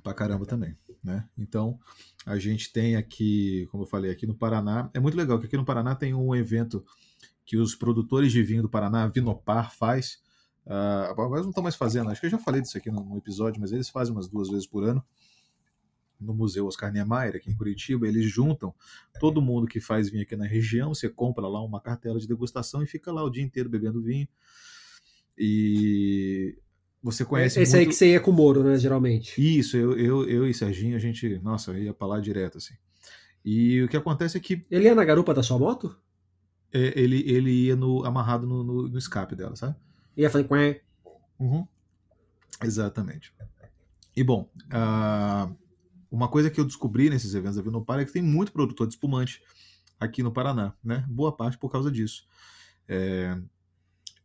[0.03, 1.27] Pra caramba também, né?
[1.37, 1.79] Então,
[2.25, 5.57] a gente tem aqui, como eu falei, aqui no Paraná, é muito legal que aqui
[5.57, 6.83] no Paraná tem um evento
[7.45, 10.19] que os produtores de vinho do Paraná, Vinopar, faz.
[10.65, 13.17] Uh, agora não estão mais fazendo, acho que eu já falei disso aqui no, no,
[13.17, 15.03] episódio, mas eles fazem umas duas vezes por ano
[16.19, 18.07] no Museu Oscar Niemeyer, aqui em Curitiba.
[18.07, 18.73] Eles juntam
[19.19, 22.83] todo mundo que faz vinho aqui na região, você compra lá uma cartela de degustação
[22.83, 24.27] e fica lá o dia inteiro bebendo vinho.
[25.37, 26.57] E
[27.01, 27.59] você conhece.
[27.59, 27.79] Esse muito...
[27.79, 29.39] aí que você ia com o Moro, né, geralmente.
[29.39, 32.75] Isso, eu, eu, eu e Serginho, a gente, nossa, ia pra lá direto, assim.
[33.43, 34.65] E o que acontece é que.
[34.69, 35.95] Ele ia na garupa da sua moto?
[36.71, 39.75] É, ele, ele ia no, amarrado no, no, no escape dela, sabe?
[40.15, 40.47] Ia fazer
[41.39, 41.67] uhum.
[42.63, 43.33] Exatamente.
[44.15, 45.55] E bom, uh,
[46.11, 48.93] uma coisa que eu descobri nesses eventos da Vinopar é que tem muito produtor de
[48.93, 49.41] espumante
[49.99, 51.05] aqui no Paraná, né?
[51.09, 52.25] Boa parte por causa disso.
[52.87, 53.37] É,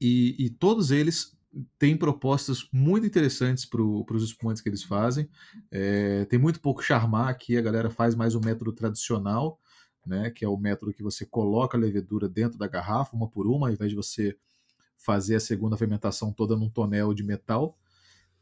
[0.01, 1.36] e, e, todos eles
[1.79, 5.29] têm propostas muito interessantes para os espumantes que eles fazem.
[5.71, 9.59] É, tem muito pouco charmar aqui, a galera faz mais o método tradicional,
[10.05, 13.47] né, que é o método que você coloca a levedura dentro da garrafa, uma por
[13.47, 14.37] uma, ao invés de você
[14.97, 17.77] fazer a segunda fermentação toda num tonel de metal,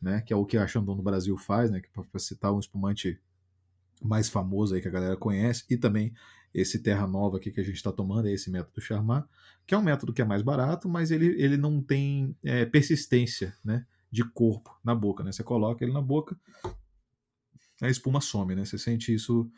[0.00, 2.58] né, que é o que a Chandon no Brasil faz, né, que para citar um
[2.58, 3.18] espumante
[4.02, 6.12] mais famoso aí que a galera conhece, e também
[6.54, 9.26] esse Terra Nova aqui que a gente está tomando, é esse método Charmat,
[9.66, 13.54] que é um método que é mais barato, mas ele, ele não tem é, persistência
[13.64, 15.24] né, de corpo na boca.
[15.24, 15.32] Né?
[15.32, 16.38] Você coloca ele na boca,
[17.82, 18.64] a espuma some, né?
[18.64, 19.50] Você sente isso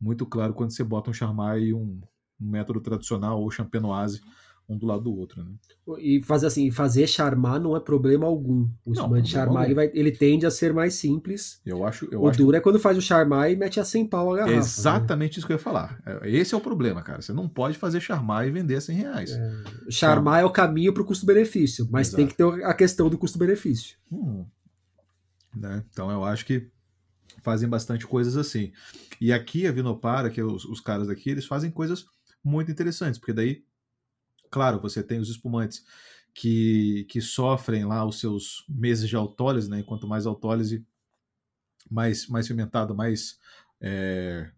[0.00, 2.00] muito claro quando você bota um Charmat e um,
[2.40, 4.20] um método tradicional ou champenoise
[4.68, 5.50] um do lado do outro, né?
[5.98, 8.68] E fazer assim, fazer charmar não é problema algum.
[8.84, 11.60] O não, de charmar ele, vai, ele tende a ser mais simples.
[11.66, 12.08] Eu acho.
[12.10, 12.56] Eu o acho duro que...
[12.56, 14.52] é quando faz o charmar e mete a 100 pau a garrafa.
[14.52, 14.58] Né?
[14.58, 15.38] Exatamente né?
[15.38, 16.00] isso que eu ia falar.
[16.06, 17.20] É, esse é o problema, cara.
[17.20, 19.30] Você não pode fazer charmar e vender a 100 reais.
[19.32, 22.16] É, charmar é o caminho para o custo-benefício, mas Exato.
[22.16, 23.98] tem que ter a questão do custo-benefício.
[24.10, 24.46] Hum.
[25.54, 25.84] Né?
[25.90, 26.70] Então eu acho que
[27.42, 28.72] fazem bastante coisas assim.
[29.20, 32.06] E aqui a Vinopara, que é os, os caras daqui, eles fazem coisas
[32.42, 33.62] muito interessantes, porque daí
[34.54, 35.84] Claro, você tem os espumantes
[36.32, 39.82] que, que sofrem lá os seus meses de autólise, né?
[39.82, 40.86] Quanto mais autólise,
[41.90, 43.40] mais, mais fermentado, mais,
[43.80, 44.48] é,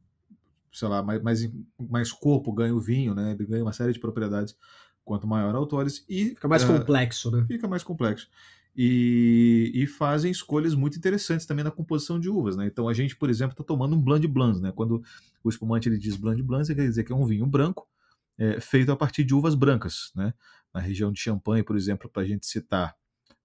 [0.70, 3.32] sei lá, mais, mais, mais corpo ganha o vinho, né?
[3.32, 4.54] Ele ganha uma série de propriedades
[5.02, 6.04] quanto maior a autólise.
[6.06, 7.46] E, fica mais uh, complexo, né?
[7.48, 8.28] Fica mais complexo.
[8.76, 12.66] E, e, fazem escolhas muito interessantes também na composição de uvas, né?
[12.66, 14.72] Então a gente, por exemplo, está tomando um Blanc Blanc, né?
[14.76, 15.02] Quando
[15.42, 17.88] o espumante ele diz Blanc Blanc, quer dizer que é um vinho branco
[18.38, 20.10] é, feito a partir de uvas brancas.
[20.14, 20.32] Né?
[20.72, 22.94] Na região de Champagne, por exemplo, para a gente citar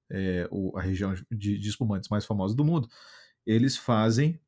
[0.10, 2.88] é, o, a região de, de espumantes mais famosa do mundo,
[3.46, 4.40] eles fazem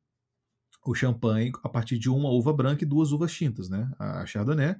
[0.86, 3.90] o champanhe a partir de uma uva branca e duas uvas tintas, né?
[3.98, 4.76] A Chardonnay,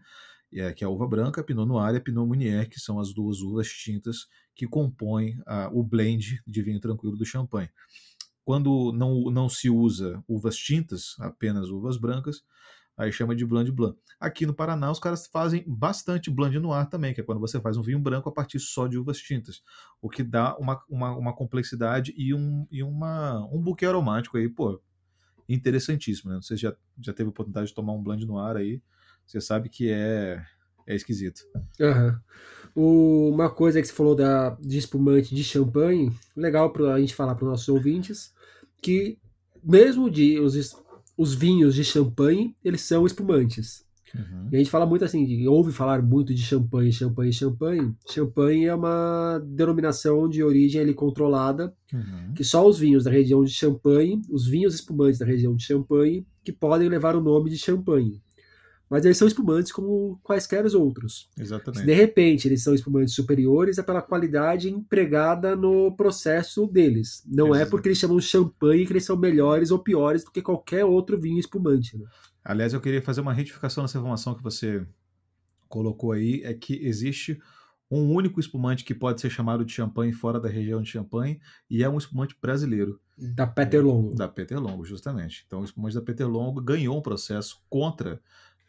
[0.52, 3.00] é, que é a uva branca, a Pinot Noir e a Pinot Meunier, que são
[3.00, 7.70] as duas uvas tintas que compõem a, o blend de vinho tranquilo do champanhe.
[8.44, 12.44] Quando não, não se usa uvas tintas, apenas uvas brancas,
[12.96, 13.98] aí chama de Blanc Blanc.
[14.18, 17.76] Aqui no Paraná, os caras fazem bastante Blanc Noir também, que é quando você faz
[17.76, 19.62] um vinho branco a partir só de uvas tintas,
[20.00, 24.48] o que dá uma, uma, uma complexidade e, um, e uma, um buquê aromático aí,
[24.48, 24.80] pô,
[25.48, 26.40] interessantíssimo, né?
[26.40, 28.82] Você já, já teve a oportunidade de tomar um Blanc Noir aí,
[29.26, 30.42] você sabe que é,
[30.86, 31.42] é esquisito.
[31.80, 33.30] Uhum.
[33.32, 37.34] Uma coisa que você falou da, de espumante de champanhe, legal para a gente falar
[37.34, 38.34] para os nossos ouvintes,
[38.82, 39.18] que
[39.62, 40.76] mesmo de os,
[41.16, 43.84] os vinhos de champanhe, eles são espumantes.
[44.14, 44.48] Uhum.
[44.52, 47.92] E a gente fala muito assim, ouve falar muito de champanhe, champanhe, champanhe.
[48.08, 52.32] Champanhe é uma denominação de origem ali controlada, uhum.
[52.34, 56.26] que só os vinhos da região de Champagne, os vinhos espumantes da região de Champagne,
[56.44, 58.23] que podem levar o nome de champanhe
[58.88, 61.28] mas eles são espumantes como quaisquer os outros.
[61.38, 61.80] Exatamente.
[61.80, 67.22] Se de repente eles são espumantes superiores, é pela qualidade empregada no processo deles.
[67.26, 67.66] Não Exatamente.
[67.66, 71.18] é porque eles chamam champanhe que eles são melhores ou piores do que qualquer outro
[71.18, 71.96] vinho espumante.
[71.96, 72.04] Né?
[72.44, 74.86] Aliás, eu queria fazer uma retificação nessa informação que você
[75.68, 77.40] colocou aí, é que existe
[77.90, 81.82] um único espumante que pode ser chamado de champanhe fora da região de Champagne e
[81.82, 83.00] é um espumante brasileiro.
[83.16, 84.14] Da Peter Longo.
[84.14, 85.44] Da Peter Longo, justamente.
[85.46, 88.20] Então, o espumante da Peter Longo ganhou um processo contra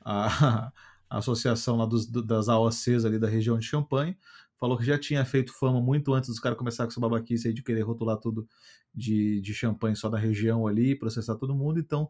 [0.05, 0.71] a,
[1.09, 4.17] a associação lá dos, das AOCs ali da região de Champagne,
[4.57, 7.53] falou que já tinha feito fama muito antes dos caras começarem com essa babaquice aí
[7.53, 8.47] de querer rotular tudo
[8.93, 12.09] de, de champanhe só da região ali, processar todo mundo, então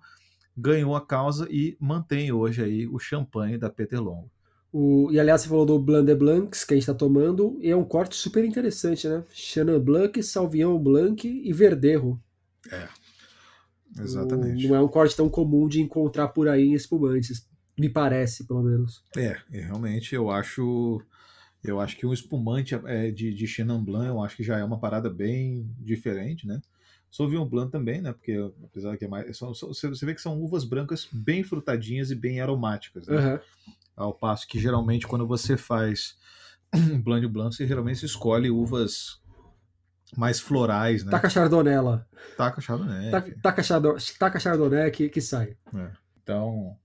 [0.55, 4.29] ganhou a causa e mantém hoje aí o champanhe da Peter Longo.
[4.71, 7.69] O, e aliás, você falou do Blanc de Blancs que a gente está tomando, e
[7.69, 9.23] é um corte super interessante, né?
[9.31, 12.19] Chenin Blanc, Sauvignon Blanc e Verdejo.
[12.69, 12.87] É,
[14.01, 14.65] exatamente.
[14.65, 17.47] O, não é um corte tão comum de encontrar por aí em espumantes.
[17.77, 19.03] Me parece, pelo menos.
[19.15, 21.01] É, realmente eu acho.
[21.63, 24.63] Eu acho que um espumante é, de, de Chenin Blanc, eu acho que já é
[24.63, 26.61] uma parada bem diferente, né?
[27.09, 28.11] Sauvignon Blanc também, né?
[28.11, 29.37] Porque apesar que é mais.
[29.37, 33.15] São, você vê que são uvas brancas bem frutadinhas e bem aromáticas, né?
[33.17, 33.39] Uhum.
[33.95, 36.17] Ao passo que geralmente quando você faz
[37.03, 39.21] Blanc Blanc, você geralmente escolhe uvas
[40.15, 41.11] mais florais, né?
[41.11, 42.05] Taca Chardonnay lá.
[42.37, 43.11] Taca Chardonnay.
[43.11, 45.57] Taca, taca, Chardonnay, taca Chardonnay que, que sai.
[45.73, 45.91] É.
[46.21, 46.77] Então,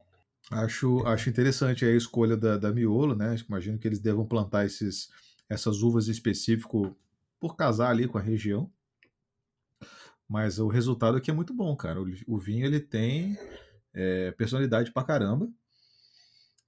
[0.51, 3.37] acho, acho interessante a escolha da, da Miolo, né?
[3.49, 5.09] Imagino que eles devam plantar esses,
[5.49, 6.97] essas uvas específico
[7.39, 8.71] por casar ali com a região.
[10.29, 12.01] Mas o resultado aqui é muito bom, cara.
[12.01, 13.39] O, o vinho ele tem
[13.95, 15.49] é, personalidade pra caramba.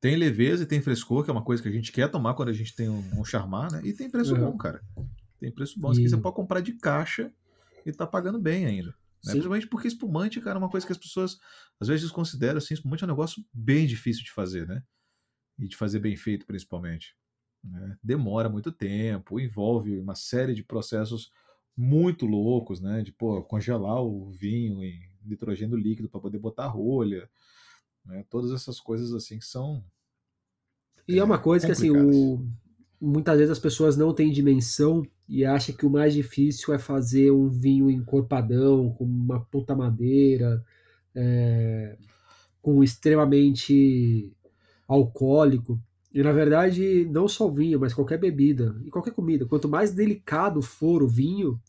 [0.00, 2.48] Tem leveza e tem frescor, que é uma coisa que a gente quer tomar quando
[2.48, 3.80] a gente tem um, um charmar, né?
[3.84, 4.82] E tem preço bom, cara.
[5.38, 5.92] Tem preço bom.
[5.92, 6.08] E...
[6.08, 7.32] Você pode comprar de caixa
[7.86, 8.92] e tá pagando bem ainda.
[9.24, 9.32] Né?
[9.32, 11.38] Principalmente porque espumante, cara, é uma coisa que as pessoas
[11.80, 14.82] às vezes consideram assim, espumante é um negócio bem difícil de fazer, né?
[15.58, 17.16] E de fazer bem feito, principalmente.
[17.62, 17.96] Né?
[18.02, 21.30] Demora muito tempo, envolve uma série de processos
[21.76, 23.02] muito loucos, né?
[23.02, 27.30] De pô, congelar o vinho em nitrogênio líquido para poder botar rolha,
[28.04, 28.24] né?
[28.28, 29.85] Todas essas coisas assim que são
[31.06, 32.46] e é, é uma coisa que assim, o,
[33.02, 37.32] muitas vezes as pessoas não têm dimensão e acham que o mais difícil é fazer
[37.32, 40.64] um vinho encorpadão, com uma puta madeira,
[41.12, 41.96] é,
[42.60, 44.32] com extremamente
[44.86, 45.80] alcoólico.
[46.14, 49.46] E na verdade, não só o vinho, mas qualquer bebida e qualquer comida.
[49.46, 51.60] Quanto mais delicado for o vinho,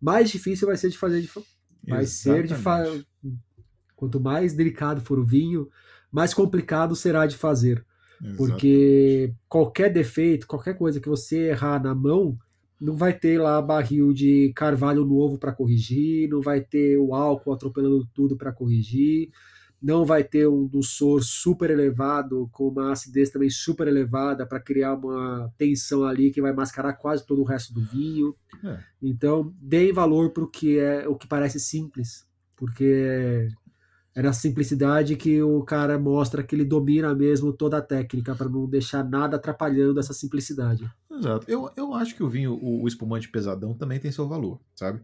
[0.00, 1.20] mais difícil vai ser de fazer.
[1.20, 1.30] De,
[1.88, 3.04] vai ser de fazer.
[3.96, 5.68] Quanto mais delicado for o vinho,
[6.12, 7.84] mais complicado será de fazer.
[8.36, 12.38] Porque qualquer defeito, qualquer coisa que você errar na mão,
[12.80, 17.52] não vai ter lá barril de carvalho novo para corrigir, não vai ter o álcool
[17.52, 19.30] atropelando tudo para corrigir,
[19.82, 24.94] não vai ter um dulçor super elevado com uma acidez também super elevada para criar
[24.94, 28.34] uma tensão ali que vai mascarar quase todo o resto do vinho.
[28.64, 28.78] É.
[29.02, 32.26] Então, deem valor para o que é o que parece simples,
[32.56, 33.48] porque
[34.16, 38.48] é na simplicidade que o cara mostra que ele domina mesmo toda a técnica para
[38.48, 40.90] não deixar nada atrapalhando essa simplicidade.
[41.10, 41.44] Exato.
[41.46, 45.02] Eu, eu acho que o vinho, o, o espumante pesadão também tem seu valor, sabe?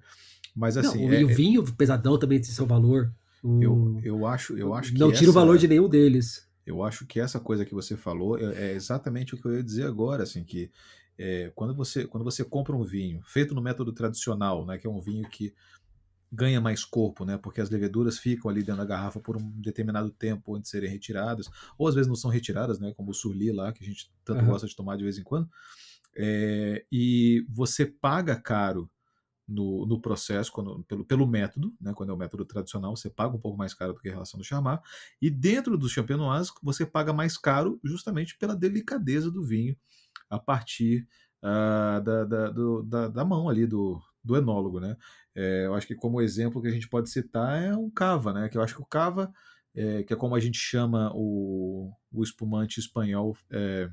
[0.56, 1.06] Mas assim.
[1.06, 3.12] Não, é, o é vinho pesadão também tem seu valor.
[3.44, 4.98] Eu, eu acho, eu acho que.
[4.98, 6.48] Não tira essa, o valor de nenhum deles.
[6.64, 9.62] Eu acho que essa coisa que você falou é, é exatamente o que eu ia
[9.62, 10.70] dizer agora, assim, que
[11.18, 14.90] é, quando, você, quando você compra um vinho feito no método tradicional, né, que é
[14.90, 15.52] um vinho que
[16.32, 17.36] ganha mais corpo, né?
[17.36, 20.90] Porque as leveduras ficam ali dentro da garrafa por um determinado tempo antes de serem
[20.90, 22.94] retiradas, ou às vezes não são retiradas, né?
[22.96, 24.46] Como o surli lá, que a gente tanto uhum.
[24.46, 25.48] gosta de tomar de vez em quando.
[26.16, 28.90] É, e você paga caro
[29.46, 31.92] no, no processo, quando, pelo, pelo método, né?
[31.94, 34.38] Quando é o método tradicional, você paga um pouco mais caro do que a relação
[34.38, 34.80] do chamar.
[35.20, 39.76] E dentro dos champenoise, você paga mais caro justamente pela delicadeza do vinho
[40.30, 41.06] a partir
[41.42, 44.96] uh, da, da, do, da, da mão ali do, do enólogo, né?
[45.34, 48.48] É, eu acho que como exemplo que a gente pode citar é o cava, né?
[48.48, 49.32] Que eu acho que o cava,
[49.74, 53.88] é, que é como a gente chama o, o espumante espanhol, é,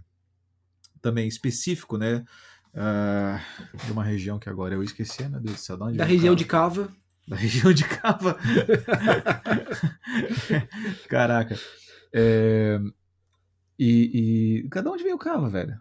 [1.01, 2.25] também específico, né?
[2.71, 5.77] Uh, de uma região que agora eu esqueci, meu Deus do céu.
[5.77, 6.89] da região de Cava.
[7.27, 8.37] Da região de Cava.
[11.09, 11.55] Caraca.
[12.13, 12.79] É,
[13.77, 14.69] e, e.
[14.69, 15.79] Cada onde veio o Cava, velho?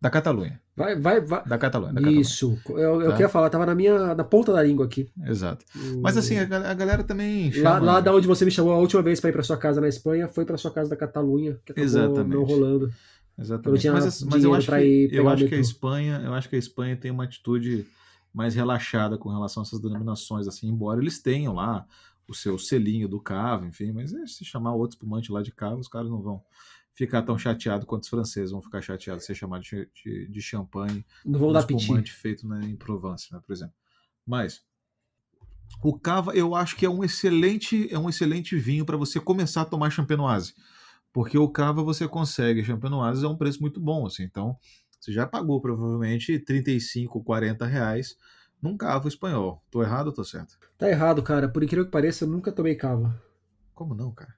[0.00, 0.60] Da Catalunha.
[0.80, 1.44] Vai, vai, vai.
[1.44, 1.92] Da Catalunha.
[1.92, 2.56] Da Isso.
[2.56, 2.84] Catalunha.
[2.84, 3.12] Eu, eu tá?
[3.12, 5.10] queria falar, tava na minha na ponta da língua aqui.
[5.26, 5.64] Exato.
[6.00, 7.52] Mas assim, a, a galera também.
[7.52, 7.70] Chama...
[7.70, 9.80] Lá, lá da onde você me chamou a última vez para ir para sua casa
[9.80, 12.34] na Espanha, foi para sua casa da Catalunha, que Exatamente.
[12.34, 12.90] não rolando.
[13.38, 13.86] Exatamente.
[13.86, 16.58] Eu mas, mas eu acho, que, eu acho que a Espanha, eu acho que a
[16.58, 17.86] Espanha tem uma atitude
[18.32, 21.86] mais relaxada com relação a essas denominações, assim, embora eles tenham lá
[22.28, 25.76] o seu selinho do cava, enfim, mas é, se chamar outro espumante lá de cava,
[25.76, 26.40] os caras não vão
[26.94, 30.42] ficar tão chateado quanto os franceses vão ficar chateados de ser chamado de, de, de
[30.42, 31.04] champanhe.
[31.24, 33.74] Não vão dar espumante feito né, em Provence, né, por exemplo.
[34.26, 34.62] Mas
[35.82, 39.62] o cava eu acho que é um excelente é um excelente vinho para você começar
[39.62, 40.54] a tomar champenoise,
[41.12, 44.24] porque o cava você consegue champenoise é um preço muito bom, assim.
[44.24, 44.56] Então
[45.00, 48.16] você já pagou provavelmente 35, 40 reais
[48.60, 49.64] num cava espanhol.
[49.70, 50.58] Tô errado ou tô certo?
[50.76, 51.48] Tá errado, cara.
[51.48, 53.18] Por incrível que pareça, eu nunca tomei cava.
[53.74, 54.34] Como não, cara?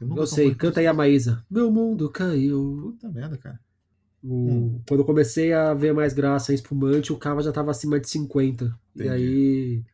[0.00, 1.44] Eu sei, canta aí a Maísa.
[1.50, 2.78] Meu mundo caiu.
[2.82, 3.60] Puta merda, cara.
[4.22, 4.34] O...
[4.34, 4.82] Hum.
[4.88, 8.08] Quando eu comecei a ver mais graça em espumante, o cava já tava acima de
[8.08, 8.64] 50.
[8.94, 9.08] Entendi.
[9.08, 9.84] E aí.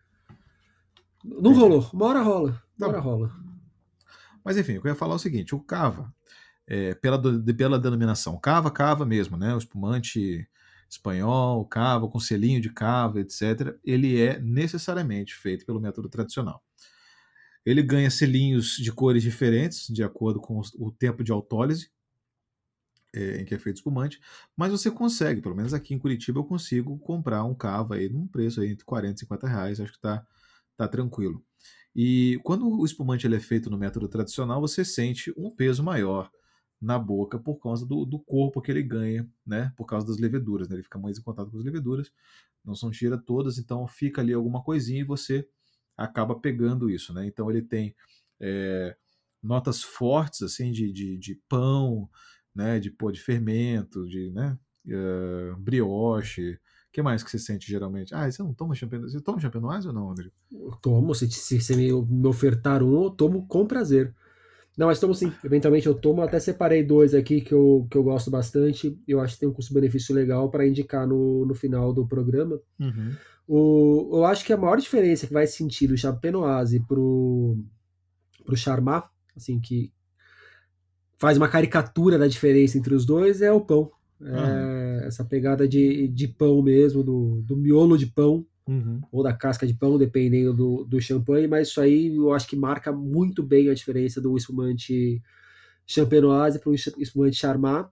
[1.25, 1.59] Não Entendi.
[1.59, 1.91] rolou.
[1.93, 2.63] Uma hora rola.
[2.79, 3.33] Uma hora rola.
[4.45, 6.15] Mas enfim, eu ia falar é o seguinte: o cava,
[6.67, 7.21] é, pela,
[7.57, 9.55] pela denominação, cava, cava mesmo, né?
[9.55, 10.49] O espumante
[10.89, 16.63] espanhol, cava, com selinho de cava, etc., ele é necessariamente feito pelo método tradicional.
[17.67, 21.91] Ele ganha selinhos de cores diferentes, de acordo com o tempo de autólise
[23.17, 24.21] é, em que é feito espumante,
[24.57, 28.27] mas você consegue, pelo menos aqui em Curitiba eu consigo comprar um cava aí num
[28.27, 30.25] preço aí entre 40 e 50 reais, acho que tá,
[30.77, 31.43] tá tranquilo.
[31.95, 36.31] E quando o espumante ele é feito no método tradicional, você sente um peso maior
[36.79, 39.73] na boca por causa do, do corpo que ele ganha, né?
[39.79, 40.77] Por causa das leveduras, né?
[40.77, 42.13] Ele fica mais em contato com as leveduras,
[42.63, 45.49] não são tira todas, então fica ali alguma coisinha e você
[45.97, 47.27] acaba pegando isso, né?
[47.27, 47.95] Então ele tem
[48.41, 48.97] é,
[49.43, 52.09] notas fortes assim de, de, de, pão,
[52.55, 52.79] né?
[52.79, 54.59] De pô, de fermento, de né?
[54.87, 56.53] Uh, brioche.
[56.53, 56.59] O
[56.93, 58.15] que mais que você sente geralmente?
[58.15, 59.13] Ah, você não toma champenoise?
[59.15, 60.31] Você toma champenoise ou não, André?
[60.51, 64.15] Eu tomo, se, se você me, me ofertar um, eu tomo com prazer.
[64.77, 65.33] Não, mas tomo sim.
[65.43, 66.21] Eventualmente eu tomo.
[66.21, 68.99] Até separei dois aqui que eu, que eu gosto bastante.
[69.09, 72.61] Eu acho que tem um custo-benefício legal para indicar no, no final do programa.
[72.79, 73.13] Uhum.
[73.49, 77.57] O, eu acho que a maior diferença que vai sentir do Champenoise pro,
[78.45, 79.07] pro Charmat,
[79.37, 79.93] assim, que
[81.19, 83.91] faz uma caricatura da diferença entre os dois, é o pão.
[84.21, 85.01] É uhum.
[85.07, 89.01] Essa pegada de, de pão mesmo, do, do miolo de pão uhum.
[89.13, 92.57] ou da casca de pão, dependendo do, do champanhe, mas isso aí eu acho que
[92.57, 95.23] marca muito bem a diferença do espumante
[95.87, 97.89] champenoise para o espumante charmat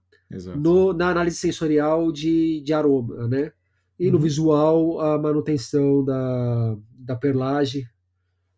[0.56, 3.52] no, na análise sensorial de, de aroma, né?
[4.04, 4.12] E uhum.
[4.12, 7.88] no visual, a manutenção da, da perlage.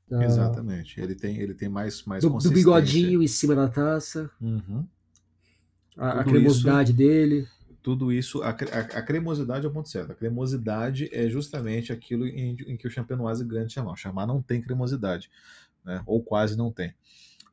[0.09, 1.01] Da, Exatamente.
[1.01, 4.31] Ele tem, ele tem mais, mais do, do bigodinho em cima da taça.
[4.41, 4.85] Uhum.
[5.97, 7.47] A, a, cremosidade isso, dele
[7.81, 10.11] tudo isso, a, a, a, cremosidade é o ponto certo.
[10.11, 13.93] A cremosidade é justamente aquilo em, em que o champenoise ganha de chamar.
[13.93, 15.31] O chamar não tem cremosidade,
[15.85, 16.03] né?
[16.05, 16.93] ou quase não tem.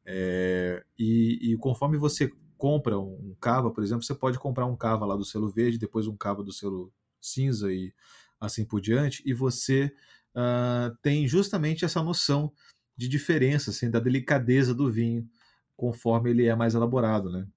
[0.04, 5.06] É, e, e, conforme você compra um cava, por exemplo, você pode comprar um cava
[5.06, 6.92] lá do selo verde, depois um cava do selo
[7.26, 7.94] cinza e
[8.40, 9.94] assim por diante, e você
[10.36, 12.52] uh, tem justamente essa noção
[12.96, 15.28] de diferença, assim, da delicadeza do vinho,
[15.76, 17.48] conforme ele é mais elaborado, né?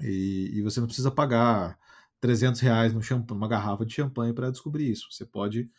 [0.00, 1.78] E, e, você não precisa pagar
[2.20, 5.06] 300 reais numa garrafa de champanhe para descobrir isso.
[5.10, 5.70] Você pode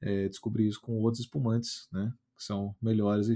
[0.00, 2.12] é, descobrir isso com outros espumantes, né?
[2.36, 3.28] Que são melhores.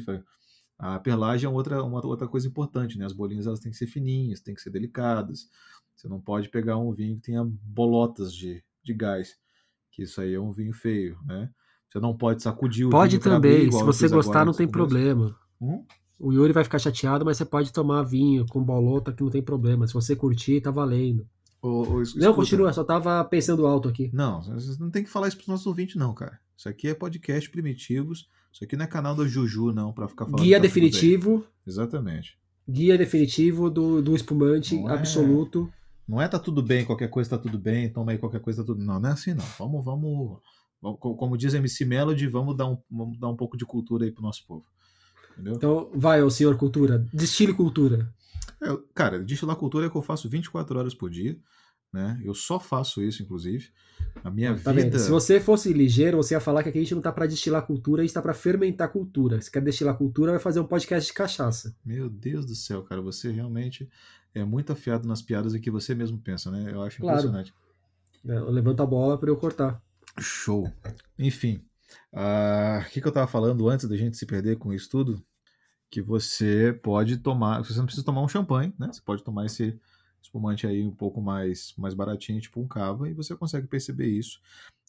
[0.78, 3.04] A perlagem é outra, uma outra coisa importante, né?
[3.04, 5.48] As bolinhas elas têm que ser fininhas, têm que ser delicadas.
[5.94, 9.36] Você não pode pegar um vinho que tenha bolotas de, de gás,
[9.90, 11.50] que isso aí é um vinho feio, né?
[11.88, 13.22] Você não pode sacudir o pode vinho.
[13.22, 15.36] Pode também, se você gostar não tem problema.
[15.60, 15.84] Hum?
[16.18, 19.42] O Yuri vai ficar chateado, mas você pode tomar vinho com bolota que não tem
[19.42, 19.86] problema.
[19.86, 21.26] Se você curtir, tá valendo.
[22.16, 24.10] não, continua, só tava pensando alto aqui.
[24.12, 26.38] Não, você não tem que falar isso pros nossos ouvintes, não, cara.
[26.56, 28.28] Isso aqui é podcast primitivos.
[28.52, 30.42] Isso aqui não é canal da Juju, não, para ficar falando.
[30.42, 31.46] Guia tá definitivo.
[31.66, 32.38] Exatamente.
[32.68, 35.72] Guia definitivo do, do espumante não é- absoluto.
[35.72, 35.79] É,
[36.10, 38.66] não é tá tudo bem, qualquer coisa tá tudo bem, toma aí qualquer coisa tá
[38.66, 38.84] tudo.
[38.84, 39.44] Não, não é assim, não.
[39.56, 40.40] Vamos, vamos.
[40.98, 44.20] Como diz MC Melody, vamos dar um, vamos dar um pouco de cultura aí pro
[44.20, 44.64] nosso povo.
[45.34, 45.54] Entendeu?
[45.54, 47.06] Então, vai, ô senhor cultura.
[47.12, 48.12] Destile cultura.
[48.92, 51.38] Cara, destilar cultura é que eu faço 24 horas por dia.
[51.92, 52.20] Né?
[52.24, 53.68] Eu só faço isso, inclusive.
[54.24, 54.90] A minha tá vida.
[54.90, 54.98] Vendo?
[54.98, 57.64] Se você fosse ligeiro, você ia falar que aqui a gente não tá para destilar
[57.66, 59.40] cultura, a gente tá para fermentar cultura.
[59.40, 61.76] Se quer destilar cultura, vai fazer um podcast de cachaça.
[61.84, 63.88] Meu Deus do céu, cara, você realmente
[64.34, 66.70] é muito afiado nas piadas e que você mesmo pensa, né?
[66.72, 67.18] Eu acho claro.
[67.18, 67.54] impressionante.
[68.26, 69.82] É, eu levanto a bola para eu cortar.
[70.18, 70.70] Show.
[71.18, 71.64] Enfim,
[72.12, 75.24] ah, o que, que eu tava falando antes da gente se perder com isso tudo?
[75.90, 78.90] que você pode tomar, você não precisa tomar um champanhe, né?
[78.92, 79.78] Você pode tomar esse
[80.22, 84.40] espumante aí um pouco mais, mais baratinho, tipo um cava, e você consegue perceber isso.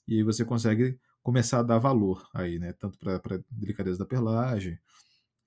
[0.07, 2.71] E aí você consegue começar a dar valor aí, né?
[2.73, 4.77] Tanto para a delicadeza da perlagem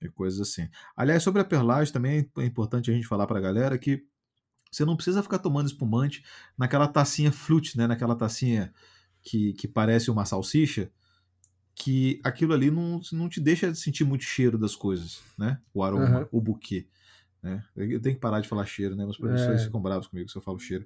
[0.05, 0.67] e coisas assim.
[0.95, 4.03] Aliás, sobre a perlagem também é importante a gente falar para a galera que
[4.71, 6.23] você não precisa ficar tomando espumante
[6.57, 7.87] naquela tacinha flute, né?
[7.87, 8.73] Naquela tacinha
[9.21, 10.91] que, que parece uma salsicha,
[11.73, 15.59] que aquilo ali não, não te deixa sentir muito cheiro das coisas, né?
[15.73, 16.27] O aroma, uhum.
[16.31, 16.87] o buquê.
[17.41, 17.63] Né?
[17.75, 19.05] Eu tenho que parar de falar cheiro, né?
[19.05, 19.65] Os professores é.
[19.65, 20.85] ficam bravos comigo se eu falo cheiro.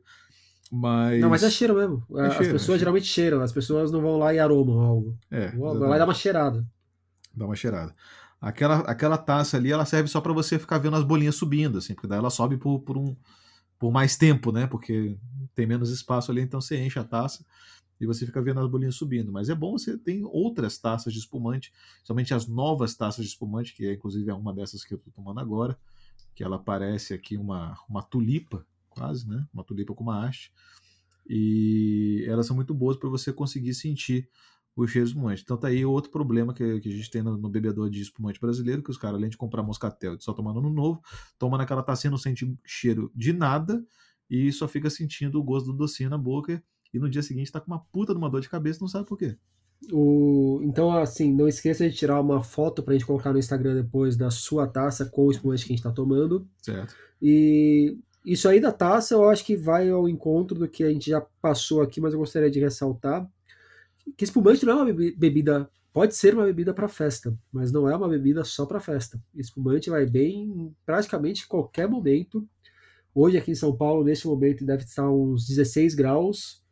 [0.72, 1.20] Mas...
[1.20, 2.06] Não, mas é cheiro mesmo.
[2.16, 5.18] É As cheiro, pessoas é geralmente cheiram, as pessoas não vão lá e aromam algo.
[5.32, 5.48] É.
[5.52, 6.66] Vai lá e dá uma cheirada.
[7.36, 7.96] Dá uma cheirada.
[8.42, 11.94] Aquela, aquela taça ali, ela serve só para você ficar vendo as bolinhas subindo, assim,
[11.94, 13.16] porque daí ela sobe por, por, um,
[13.78, 14.66] por mais tempo, né?
[14.66, 15.18] Porque
[15.54, 17.46] tem menos espaço ali, então você enche a taça
[18.00, 19.32] e você fica vendo as bolinhas subindo.
[19.32, 21.74] Mas é bom você ter outras taças de espumante,
[22.04, 25.12] somente as novas taças de espumante, que é, inclusive é uma dessas que eu estou
[25.12, 25.78] tomando agora,
[26.34, 29.46] que ela parece aqui uma, uma tulipa, quase, né?
[29.54, 30.54] Uma tulipa com uma haste.
[31.28, 34.30] E elas são muito boas para você conseguir sentir
[34.76, 35.42] o cheiro de espumante.
[35.44, 38.40] Então tá aí outro problema que, que a gente tem no, no, bebedor de espumante
[38.40, 41.02] brasileiro, que os caras, além de comprar moscatel e só tomando no novo,
[41.38, 43.86] toma naquela tacinha, não sente cheiro de nada
[44.30, 46.64] e só fica sentindo o gosto do docinho na boca
[46.94, 49.06] e no dia seguinte tá com uma puta de uma dor de cabeça, não sabe
[49.06, 49.38] por quê.
[49.92, 50.60] O...
[50.64, 54.30] Então, assim, não esqueça de tirar uma foto pra gente colocar no Instagram depois da
[54.30, 56.48] sua taça com o espumante que a gente tá tomando.
[56.62, 56.96] Certo.
[57.22, 61.10] E isso aí da taça eu acho que vai ao encontro do que a gente
[61.10, 63.30] já passou aqui, mas eu gostaria de ressaltar
[64.18, 67.96] que espumante não é uma bebida, pode ser uma bebida para festa, mas não é
[67.96, 69.22] uma bebida só para festa.
[69.36, 72.48] Espumante vai bem em praticamente qualquer momento
[73.14, 76.64] Hoje aqui em São Paulo, neste momento, deve estar uns 16 graus.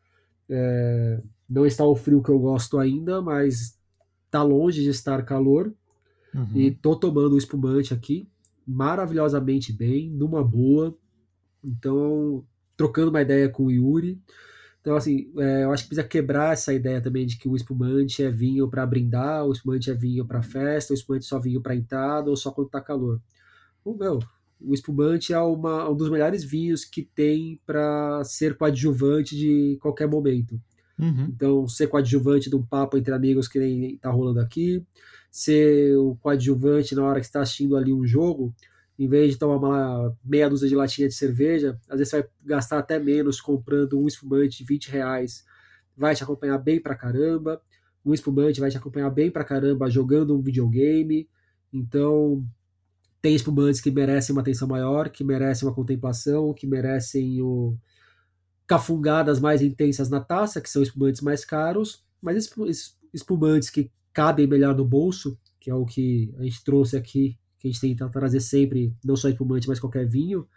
[0.49, 3.77] É, não está o frio que eu gosto ainda, mas
[4.25, 5.73] está longe de estar calor.
[6.33, 6.47] Uhum.
[6.55, 8.29] E tô tomando o espumante aqui
[8.65, 10.95] maravilhosamente bem, numa boa.
[11.63, 14.21] Então, trocando uma ideia com o Yuri.
[14.87, 18.23] Então, assim, é, eu acho que precisa quebrar essa ideia também de que o espumante
[18.23, 21.59] é vinho para brindar, o espumante é vinho para festa, o espumante é só vinho
[21.59, 23.19] para entrada ou só quando tá calor.
[23.83, 24.19] O meu,
[24.61, 30.07] o espumante é uma, um dos melhores vinhos que tem para ser coadjuvante de qualquer
[30.07, 30.57] momento.
[30.97, 31.33] Uhum.
[31.35, 34.81] Então, ser coadjuvante de um papo entre amigos que nem tá rolando aqui,
[35.29, 38.55] ser o coadjuvante na hora que está assistindo ali um jogo,
[38.97, 42.29] em vez de tomar uma meia dúzia de latinha de cerveja, às vezes você vai
[42.43, 45.45] gastar até menos comprando um espumante de 20 reais,
[45.95, 47.61] vai te acompanhar bem pra caramba,
[48.03, 51.29] um espumante vai te acompanhar bem pra caramba jogando um videogame,
[51.71, 52.43] então
[53.21, 57.77] tem espumantes que merecem uma atenção maior, que merecem uma contemplação, que merecem o
[58.65, 62.49] cafungadas mais intensas na taça, que são espumantes mais caros, mas
[63.13, 67.67] espumantes que cabem melhor no bolso, que é o que a gente trouxe aqui, que
[67.67, 70.47] a gente tenta trazer sempre, não só espumante, mas qualquer vinho,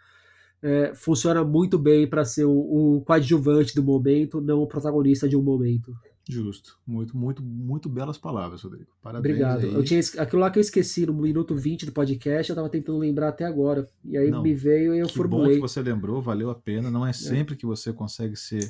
[0.61, 5.35] é, funciona muito bem para ser o, o coadjuvante do momento, não o protagonista de
[5.35, 5.91] um momento.
[6.29, 6.77] Justo.
[6.85, 8.91] Muito, muito, muito belas palavras, Rodrigo.
[9.01, 9.33] Parabéns.
[9.33, 9.65] Obrigado.
[9.65, 9.73] Aí.
[9.73, 12.99] Eu tinha, aquilo lá que eu esqueci no minuto 20 do podcast, eu tava tentando
[12.99, 13.87] lembrar até agora.
[14.05, 15.55] E aí Não, me veio e eu que formulei.
[15.55, 16.91] bom que você lembrou, valeu a pena.
[16.91, 17.13] Não é, é.
[17.13, 17.57] sempre é.
[17.57, 18.69] que você consegue ser.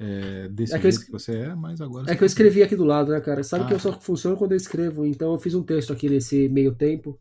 [0.00, 2.10] É, desse é que, que você é, mas agora.
[2.10, 3.42] É que eu escrevi aqui do lado, né, cara?
[3.42, 3.66] Sabe ah.
[3.66, 5.04] que eu só funciono quando eu escrevo.
[5.04, 7.18] Então eu fiz um texto aqui nesse meio tempo.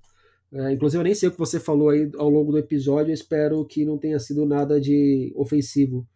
[0.53, 3.09] É, inclusive, eu nem sei o que você falou aí ao longo do episódio.
[3.09, 6.07] Eu espero que não tenha sido nada de ofensivo.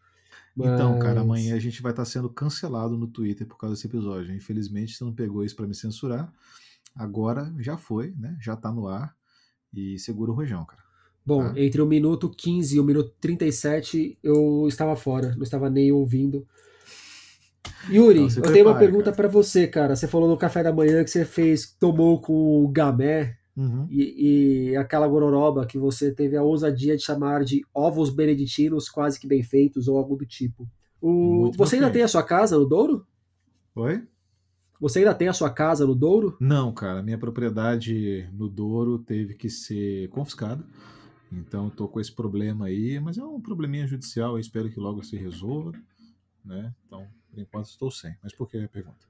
[0.56, 0.74] Mas...
[0.74, 4.36] Então, cara, amanhã a gente vai estar sendo cancelado no Twitter por causa desse episódio.
[4.36, 6.32] Infelizmente, você não pegou isso para me censurar.
[6.96, 8.38] Agora já foi, né?
[8.40, 9.16] Já tá no ar.
[9.74, 10.84] E segura o rojão, cara.
[11.26, 11.60] Bom, tá?
[11.60, 16.48] entre o minuto 15 e o minuto 37 eu estava fora, não estava nem ouvindo.
[17.90, 19.96] Yuri, então, eu tenho uma pergunta para você, cara.
[19.96, 23.88] Você falou no café da manhã que você fez, tomou com o gamé Uhum.
[23.90, 29.20] E, e, aquela gororoba que você teve a ousadia de chamar de ovos beneditinos quase
[29.20, 30.70] que bem feitos ou algo do tipo.
[31.02, 33.06] O, você ainda tem a sua casa no Douro?
[33.76, 34.08] Oi?
[34.80, 36.38] Você ainda tem a sua casa no Douro?
[36.40, 37.02] Não, cara.
[37.02, 40.64] Minha propriedade no Douro teve que ser confiscada.
[41.32, 44.34] Então estou com esse problema aí, mas é um probleminha judicial.
[44.34, 45.74] Eu espero que logo se resolva,
[46.46, 46.74] né?
[46.86, 48.16] Então, por enquanto estou sem.
[48.22, 49.08] Mas por que a pergunta?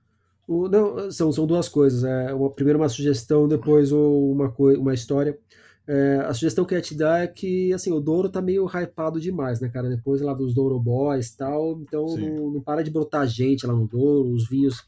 [0.47, 2.03] O, não, são, são duas coisas.
[2.03, 5.37] É, uma, primeiro uma sugestão, depois uma, uma história.
[5.87, 8.65] É, a sugestão que eu ia te dar é que assim, o Douro tá meio
[8.65, 9.89] hypado demais, né, cara?
[9.89, 13.73] Depois lá dos Douro Boys e tal, então não, não, para de brotar gente lá
[13.73, 14.83] no Douro, os vinhos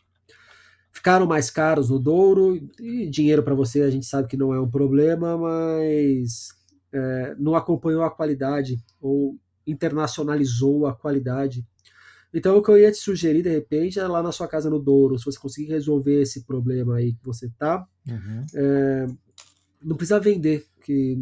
[0.92, 4.60] ficaram mais caros no Douro, e dinheiro para você a gente sabe que não é
[4.60, 6.50] um problema, mas
[6.92, 11.66] é, não acompanhou a qualidade ou internacionalizou a qualidade
[12.34, 14.80] então, o que eu ia te sugerir, de repente, é lá na sua casa no
[14.80, 18.42] Douro, se você conseguir resolver esse problema aí que você tá, uhum.
[18.54, 19.08] é,
[19.84, 21.18] não precisa vender, que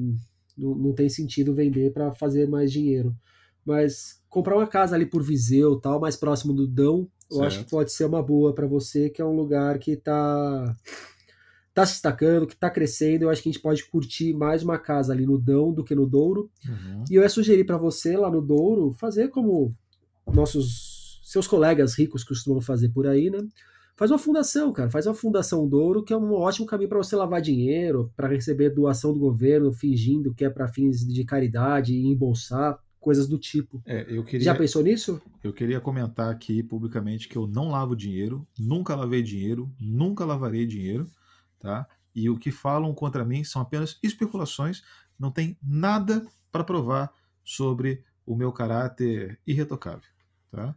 [0.58, 3.16] não, não tem sentido vender para fazer mais dinheiro.
[3.66, 7.48] Mas comprar uma casa ali por Viseu, tal, mais próximo do Dão, eu certo.
[7.48, 10.76] acho que pode ser uma boa para você, que é um lugar que tá
[11.74, 13.24] tá se destacando, que está crescendo.
[13.24, 15.94] Eu acho que a gente pode curtir mais uma casa ali no Dão do que
[15.94, 16.50] no Douro.
[16.68, 17.04] Uhum.
[17.10, 19.76] E eu ia sugerir para você lá no Douro fazer como
[20.26, 20.97] nossos
[21.28, 23.40] seus colegas ricos costumam fazer por aí, né?
[23.98, 24.90] Faz uma fundação, cara.
[24.90, 28.70] Faz uma fundação Douro, que é um ótimo caminho para você lavar dinheiro, para receber
[28.70, 33.82] doação do governo, fingindo que é para fins de caridade e embolsar, coisas do tipo.
[33.86, 35.22] É, eu queria, Já pensou nisso?
[35.44, 40.66] Eu queria comentar aqui publicamente que eu não lavo dinheiro, nunca lavei dinheiro, nunca lavarei
[40.66, 41.08] dinheiro,
[41.60, 41.86] tá?
[42.16, 44.82] E o que falam contra mim são apenas especulações,
[45.20, 47.12] não tem nada para provar
[47.44, 50.10] sobre o meu caráter irretocável,
[50.50, 50.74] tá?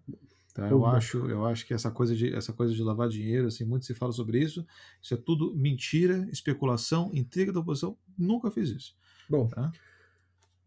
[0.55, 0.69] Tá?
[0.69, 3.87] Eu, acho, eu acho que essa coisa, de, essa coisa de lavar dinheiro, assim, muito
[3.87, 4.67] se fala sobre isso.
[5.01, 7.97] Isso é tudo mentira, especulação, intriga da oposição.
[8.19, 8.95] Nunca fiz isso.
[9.29, 9.71] Bom, tá?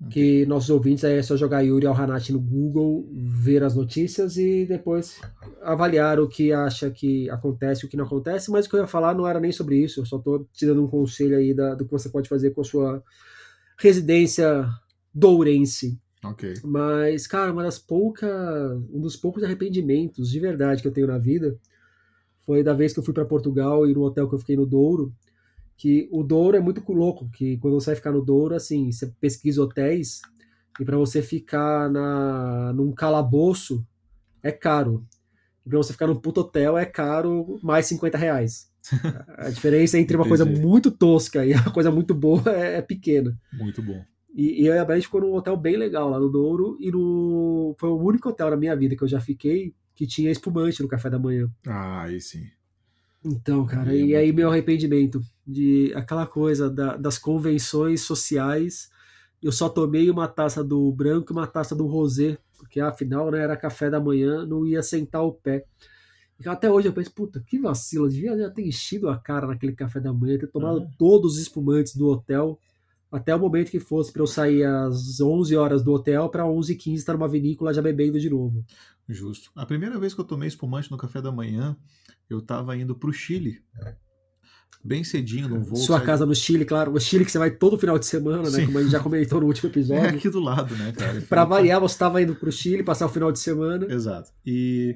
[0.09, 4.65] que nossos ouvintes aí é só jogar Yuri Alhanati no Google, ver as notícias e
[4.65, 5.21] depois
[5.61, 8.51] avaliar o que acha que acontece e o que não acontece.
[8.51, 10.01] Mas o que eu ia falar não era nem sobre isso.
[10.01, 12.61] Eu só estou te dando um conselho aí da, do que você pode fazer com
[12.61, 13.03] a sua
[13.77, 14.67] residência
[15.13, 15.99] dourense.
[16.23, 16.53] Ok.
[16.63, 18.31] Mas, cara, uma das poucas.
[18.91, 21.57] Um dos poucos arrependimentos de verdade que eu tenho na vida
[22.45, 24.65] foi da vez que eu fui para Portugal e no hotel que eu fiquei no
[24.65, 25.13] Douro.
[25.75, 29.07] Que o Douro é muito louco, que quando você vai ficar no Douro, assim, você
[29.19, 30.21] pesquisa hotéis
[30.79, 33.85] e para você ficar na, num calabouço
[34.41, 35.05] é caro.
[35.65, 38.71] E pra você ficar num puto hotel é caro mais 50 reais.
[39.37, 43.37] A diferença entre uma coisa muito tosca e uma coisa muito boa é, é pequena.
[43.51, 44.03] Muito bom.
[44.33, 46.77] E, e eu e a Beth ficou num hotel bem legal lá no Douro.
[46.79, 50.31] E no, foi o único hotel na minha vida que eu já fiquei que tinha
[50.31, 51.49] espumante no café da manhã.
[51.67, 52.47] Ah, aí sim.
[53.23, 58.91] Então, cara, e, e aí meu arrependimento de aquela coisa da, das convenções sociais.
[59.41, 63.41] Eu só tomei uma taça do branco e uma taça do rosé, porque afinal né,
[63.41, 65.65] era café da manhã, não ia sentar o pé.
[66.39, 69.73] E até hoje eu penso, puta, que vacilo, devia já ter enchido a cara naquele
[69.73, 70.91] café da manhã, ter tomado uhum.
[70.97, 72.59] todos os espumantes do hotel,
[73.13, 76.95] até o momento que fosse para eu sair às 11 horas do hotel para 11h15
[76.95, 78.65] estar numa vinícola já bebendo de novo.
[79.07, 79.51] Justo.
[79.55, 81.77] A primeira vez que eu tomei espumante no café da manhã,
[82.27, 83.61] eu estava indo para o Chile.
[84.83, 85.75] Bem cedinho, num voo.
[85.77, 86.91] Sua casa no Chile, claro.
[86.91, 88.49] O Chile que você vai todo final de semana, né?
[88.49, 88.65] Sim.
[88.65, 90.05] Como a gente já comentou no último episódio.
[90.05, 91.21] É aqui do lado, né, cara?
[91.21, 93.85] para variar, você estava indo para o Chile, passar o final de semana.
[93.93, 94.31] Exato.
[94.43, 94.95] E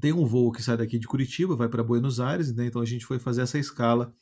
[0.00, 2.66] tem um voo que sai daqui de Curitiba, vai para Buenos Aires, né?
[2.66, 4.14] então a gente foi fazer essa escala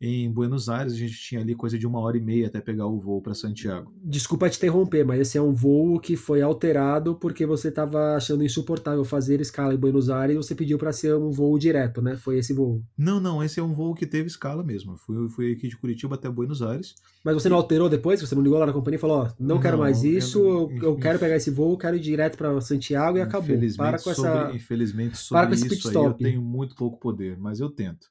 [0.00, 0.92] em Buenos Aires.
[0.92, 3.34] A gente tinha ali coisa de uma hora e meia até pegar o voo para
[3.34, 3.92] Santiago.
[4.02, 8.44] Desculpa te interromper, mas esse é um voo que foi alterado porque você estava achando
[8.44, 12.16] insuportável fazer escala em Buenos Aires e você pediu para ser um voo direto, né?
[12.16, 12.82] Foi esse voo?
[12.96, 14.96] Não, não, esse é um voo que teve escala mesmo.
[14.96, 16.94] Fui, fui aqui de Curitiba até Buenos Aires.
[17.24, 18.20] Mas você não alterou depois?
[18.20, 20.70] Você não ligou lá na companhia e falou: Ó, não, não quero mais isso, eu,
[20.70, 23.58] eu, eu quero pegar esse voo, quero ir direto para Santiago e acabou.
[23.76, 24.54] Para com sobre, essa.
[24.54, 28.08] Infelizmente, sobre Para com esse isso aí eu tenho muito pouco poder, mas eu tento.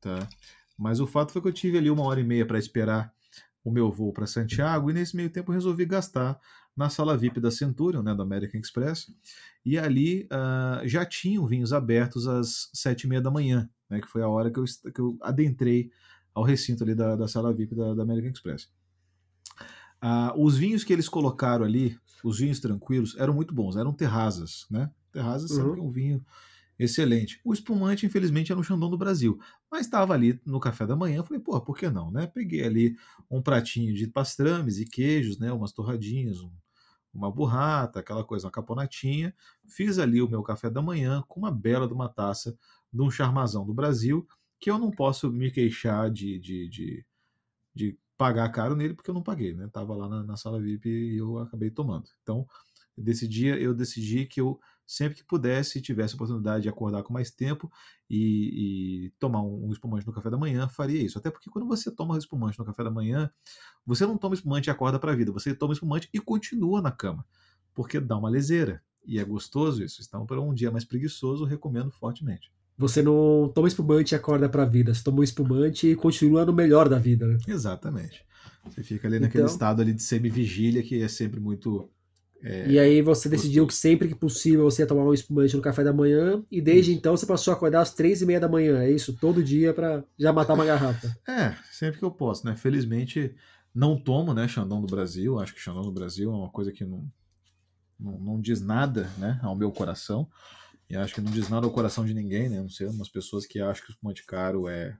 [0.00, 0.28] Tá?
[0.78, 3.12] Mas o fato foi que eu tive ali uma hora e meia para esperar
[3.64, 6.40] o meu voo para Santiago e nesse meio tempo resolvi gastar
[6.76, 9.12] na sala VIP da Centurion, né, do American Express,
[9.64, 14.06] e ali uh, já tinham vinhos abertos às sete e meia da manhã, né, que
[14.06, 14.64] foi a hora que eu,
[14.94, 15.90] que eu adentrei
[16.32, 18.70] ao recinto ali da, da sala VIP da, da American Express.
[20.00, 24.64] Uh, os vinhos que eles colocaram ali, os vinhos tranquilos, eram muito bons, eram terrazas,
[24.70, 24.88] né?
[25.10, 25.56] Terrazas uhum.
[25.56, 26.24] sempre é um vinho
[26.78, 27.40] excelente.
[27.44, 29.40] O espumante, infelizmente, era um Xandão do Brasil,
[29.70, 31.22] mas estava ali no café da manhã.
[31.22, 32.26] Falei, porra, por que não, né?
[32.26, 32.96] Peguei ali
[33.30, 35.52] um pratinho de pastrames e queijos, né?
[35.52, 36.50] Umas torradinhas, um,
[37.12, 39.34] uma burrata, aquela coisa, uma caponatinha.
[39.66, 42.56] Fiz ali o meu café da manhã com uma bela de uma taça
[42.92, 44.26] de um charmazão do Brasil,
[44.58, 47.06] que eu não posso me queixar de, de, de,
[47.74, 49.68] de pagar caro nele, porque eu não paguei, né?
[49.72, 52.08] Tava lá na, na sala VIP e eu acabei tomando.
[52.22, 52.46] Então,
[52.96, 54.58] desse dia eu decidi que eu
[54.88, 57.70] sempre que pudesse, tivesse a oportunidade de acordar com mais tempo
[58.08, 61.18] e, e tomar um, um, espumante no café da manhã, faria isso.
[61.18, 63.30] Até porque quando você toma um espumante no café da manhã,
[63.84, 66.90] você não toma espumante e acorda para a vida, você toma espumante e continua na
[66.90, 67.22] cama,
[67.74, 68.82] porque dá uma leseira.
[69.06, 70.02] E é gostoso isso.
[70.06, 72.50] Então, para um dia mais preguiçoso, recomendo fortemente.
[72.78, 76.46] Você não toma espumante e acorda para a vida, você toma um espumante e continua
[76.46, 77.36] no melhor da vida, né?
[77.46, 78.24] Exatamente.
[78.64, 81.90] Você fica ali naquele então, estado ali de semi-vigília que é sempre muito
[82.42, 85.62] é, e aí você decidiu que sempre que possível você ia tomar um espumante no
[85.62, 86.98] café da manhã, e desde isso.
[86.98, 89.16] então você passou a acordar às três e meia da manhã, é isso?
[89.16, 91.08] Todo dia para já matar uma garrafa.
[91.28, 92.56] É, sempre que eu posso, né?
[92.56, 93.34] Felizmente
[93.74, 96.84] não tomo, né, Xandão do Brasil, acho que Xandão do Brasil é uma coisa que
[96.84, 97.10] não,
[97.98, 100.28] não, não diz nada, né, ao meu coração,
[100.88, 103.46] e acho que não diz nada ao coração de ninguém, né, não sei, umas pessoas
[103.46, 104.96] que acham que o espumante caro é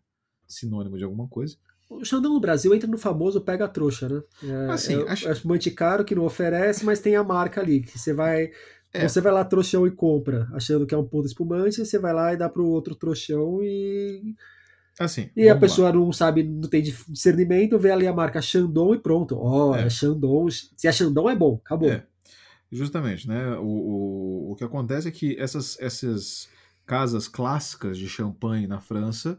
[0.46, 1.56] sinônimo de alguma coisa.
[1.88, 4.22] O Xandão no Brasil entra no famoso pega-trouxa, né?
[4.44, 5.28] É, assim, é, acho...
[5.28, 8.50] é espumante caro que não oferece, mas tem a marca ali, que você vai.
[8.92, 9.06] É.
[9.08, 12.32] Você vai lá trouxão e compra, achando que é um ponto espumante, você vai lá
[12.32, 14.34] e dá pro outro trouxão e.
[15.00, 15.94] Assim, e a pessoa lá.
[15.94, 19.36] não sabe, não tem discernimento, vê ali a marca Xandão e pronto.
[19.38, 19.86] Ó, oh, é.
[19.86, 20.48] é Xandão.
[20.50, 21.90] Se é Xandão é bom, acabou.
[21.90, 22.04] É.
[22.70, 23.56] Justamente, né?
[23.56, 26.48] O, o, o que acontece é que essas, essas
[26.84, 29.38] casas clássicas de champanhe na França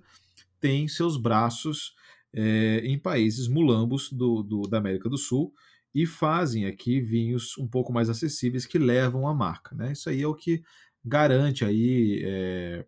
[0.60, 1.94] têm seus braços
[2.34, 5.54] é, em países mulambos do, do, da América do Sul
[5.94, 9.76] e fazem aqui vinhos um pouco mais acessíveis que levam a marca.
[9.76, 9.92] Né?
[9.92, 10.62] Isso aí é o que
[11.04, 12.86] garante aí é,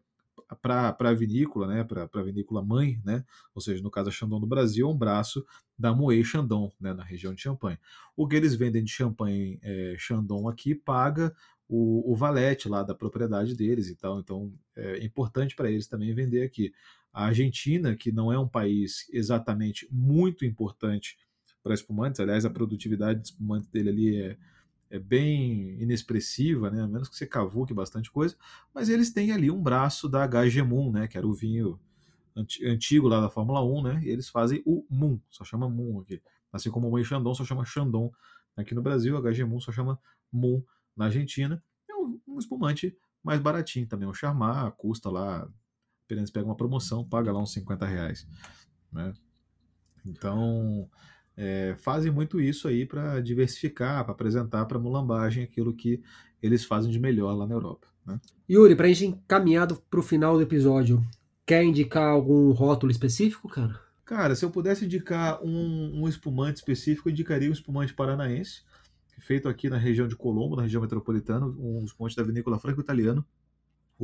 [0.61, 3.23] para a vinícola, né, para a vinícola mãe, né,
[3.55, 5.45] ou seja, no caso a Chandon do Brasil, é um braço
[5.77, 7.79] da Moët Chandon, né, na região de Champagne.
[8.15, 11.33] O que eles vendem de champanhe é, Chandon aqui paga
[11.67, 16.13] o, o valete lá da propriedade deles e tal, então é importante para eles também
[16.13, 16.73] vender aqui.
[17.13, 21.17] A Argentina, que não é um país exatamente muito importante
[21.61, 24.37] para espumantes, aliás, a produtividade de espumantes dele ali é,
[24.89, 26.81] é bem inexpressiva, né?
[26.81, 28.35] a menos que você cavuque bastante coisa,
[28.73, 31.07] mas eles têm ali um braço da HG Moon, né?
[31.07, 31.79] que era o vinho
[32.65, 34.01] antigo lá da Fórmula 1, né?
[34.03, 36.21] e eles fazem o Moon, só chama Moon aqui.
[36.51, 38.11] Assim como o Moe Chandon só chama Chandon
[38.55, 39.99] aqui no Brasil, a HG Moon só chama
[40.31, 40.63] Moon
[40.95, 41.63] na Argentina.
[41.89, 45.47] É um, um espumante mais baratinho também, o Charmat custa lá
[46.11, 48.27] Apenas pega uma promoção, paga lá uns 50 reais.
[48.91, 49.13] Né?
[50.05, 50.89] Então,
[51.37, 56.01] é, fazem muito isso aí para diversificar, para apresentar para a mulambagem aquilo que
[56.43, 57.87] eles fazem de melhor lá na Europa.
[58.05, 58.19] Né?
[58.49, 61.01] Yuri, para a gente encaminhado para o final do episódio,
[61.45, 63.79] quer indicar algum rótulo específico, cara?
[64.03, 68.63] Cara, se eu pudesse indicar um, um espumante específico, eu indicaria um espumante paranaense,
[69.19, 73.25] feito aqui na região de Colombo, na região metropolitana, um espumante da vinícola franco-italiano,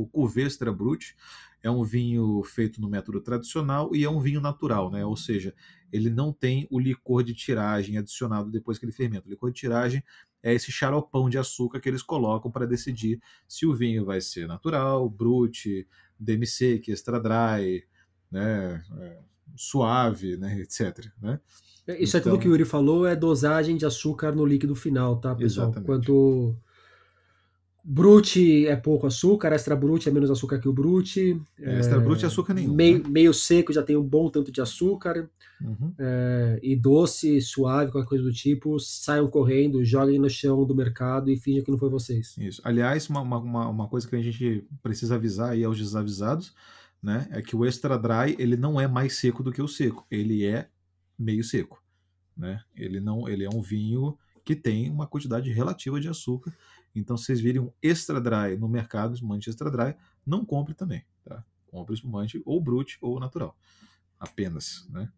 [0.02, 1.16] o Cuvestra Brut.
[1.62, 5.04] É um vinho feito no método tradicional e é um vinho natural, né?
[5.04, 5.52] Ou seja,
[5.92, 9.26] ele não tem o licor de tiragem adicionado depois que ele fermenta.
[9.26, 10.02] O licor de tiragem
[10.40, 14.46] é esse xaropão de açúcar que eles colocam para decidir se o vinho vai ser
[14.46, 15.86] natural, brut,
[16.18, 17.84] DMC, que extra dry,
[18.30, 18.84] né?
[18.98, 19.18] É,
[19.56, 21.06] suave, né, etc.
[21.20, 21.40] Né?
[21.86, 22.18] É, isso então...
[22.18, 25.34] é tudo então que o Yuri falou, é dosagem de açúcar no líquido final, tá,
[25.34, 25.68] pessoal?
[25.68, 25.86] Exatamente.
[25.86, 26.56] Quanto
[27.90, 31.40] Brute é pouco açúcar, extra brute é menos açúcar que o brute.
[31.58, 32.74] É, extra brute é açúcar nenhum.
[32.74, 33.08] Meio, né?
[33.08, 35.26] meio seco já tem um bom tanto de açúcar.
[35.58, 35.94] Uhum.
[35.98, 41.30] É, e doce, suave, qualquer coisa do tipo, saiam correndo, joguem no chão do mercado
[41.30, 42.36] e finjam que não foi vocês.
[42.36, 42.60] Isso.
[42.62, 46.52] Aliás, uma, uma, uma coisa que a gente precisa avisar aí aos desavisados
[47.02, 50.06] né, é que o extra dry ele não é mais seco do que o seco,
[50.10, 50.68] ele é
[51.18, 51.82] meio seco,
[52.36, 52.60] né?
[52.76, 54.14] Ele não, ele é um vinho
[54.44, 56.54] que tem uma quantidade relativa de açúcar.
[56.94, 59.94] Então, se vocês virem um extra dry no mercado, espumante extra dry,
[60.26, 61.44] não compre também, tá?
[61.66, 63.56] Compre espumante ou brute ou natural,
[64.18, 65.10] apenas, né?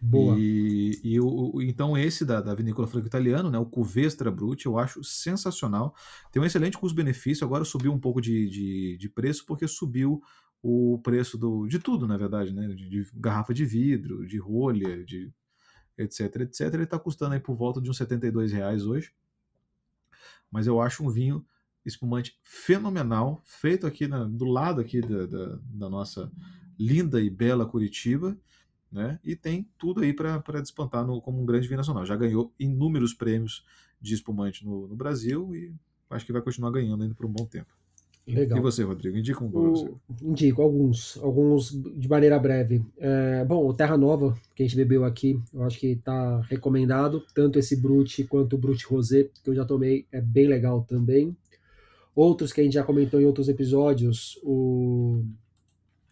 [0.00, 0.36] Boa.
[0.38, 4.78] E, e o, então esse da, da vinícola franco italiano, né, o Cuvestra Brut, eu
[4.78, 5.94] acho sensacional.
[6.30, 7.44] Tem um excelente custo-benefício.
[7.44, 10.22] Agora subiu um pouco de, de, de preço porque subiu
[10.62, 12.68] o preço do, de tudo, na verdade, né?
[12.68, 15.32] De, de garrafa de vidro, de rolha, de
[15.96, 16.72] etc, etc.
[16.74, 19.12] Ele está custando aí por volta de uns 72 reais hoje.
[20.50, 21.44] Mas eu acho um vinho
[21.84, 26.30] espumante fenomenal, feito aqui na, do lado aqui da, da, da, nossa
[26.78, 28.36] linda e bela Curitiba,
[28.90, 29.18] né?
[29.24, 32.04] E tem tudo aí para despontar no, como um grande vinho nacional.
[32.04, 33.64] Já ganhou inúmeros prêmios
[34.00, 35.74] de espumante no, no Brasil e
[36.10, 37.77] acho que vai continuar ganhando ainda por um bom tempo.
[38.28, 38.58] Legal.
[38.58, 39.16] E você, Rodrigo?
[39.16, 39.90] Indica um para você.
[40.22, 42.84] Indico alguns, alguns de maneira breve.
[42.98, 47.24] É, bom, o Terra Nova, que a gente bebeu aqui, eu acho que está recomendado,
[47.34, 51.34] tanto esse Brute quanto o Brute Rosé, que eu já tomei, é bem legal também.
[52.14, 55.24] Outros que a gente já comentou em outros episódios, o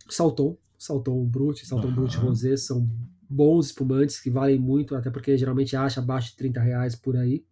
[0.09, 1.95] Salton, Salton Brute, Salton uhum.
[1.95, 2.89] Brute Rosé, são
[3.29, 7.45] bons espumantes que valem muito, até porque geralmente acha abaixo de 30 reais por aí.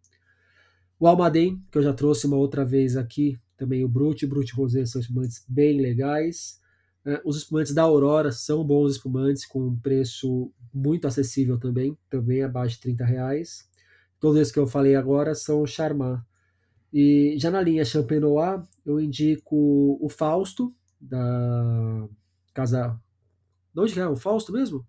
[0.99, 4.29] O Almaden, que eu já trouxe uma outra vez aqui, também o Brut e o
[4.29, 6.61] Brut Rosé são espumantes bem legais.
[7.05, 12.43] Uh, os espumantes da Aurora são bons espumantes, com um preço muito acessível também, também
[12.43, 13.69] abaixo de 30 reais.
[14.19, 16.23] Todos esses que eu falei agora são Charmat.
[16.93, 22.09] E já na linha Champenois, eu indico o Fausto, da
[22.53, 22.99] Casa.
[23.75, 24.09] De onde é?
[24.09, 24.87] O Fausto mesmo?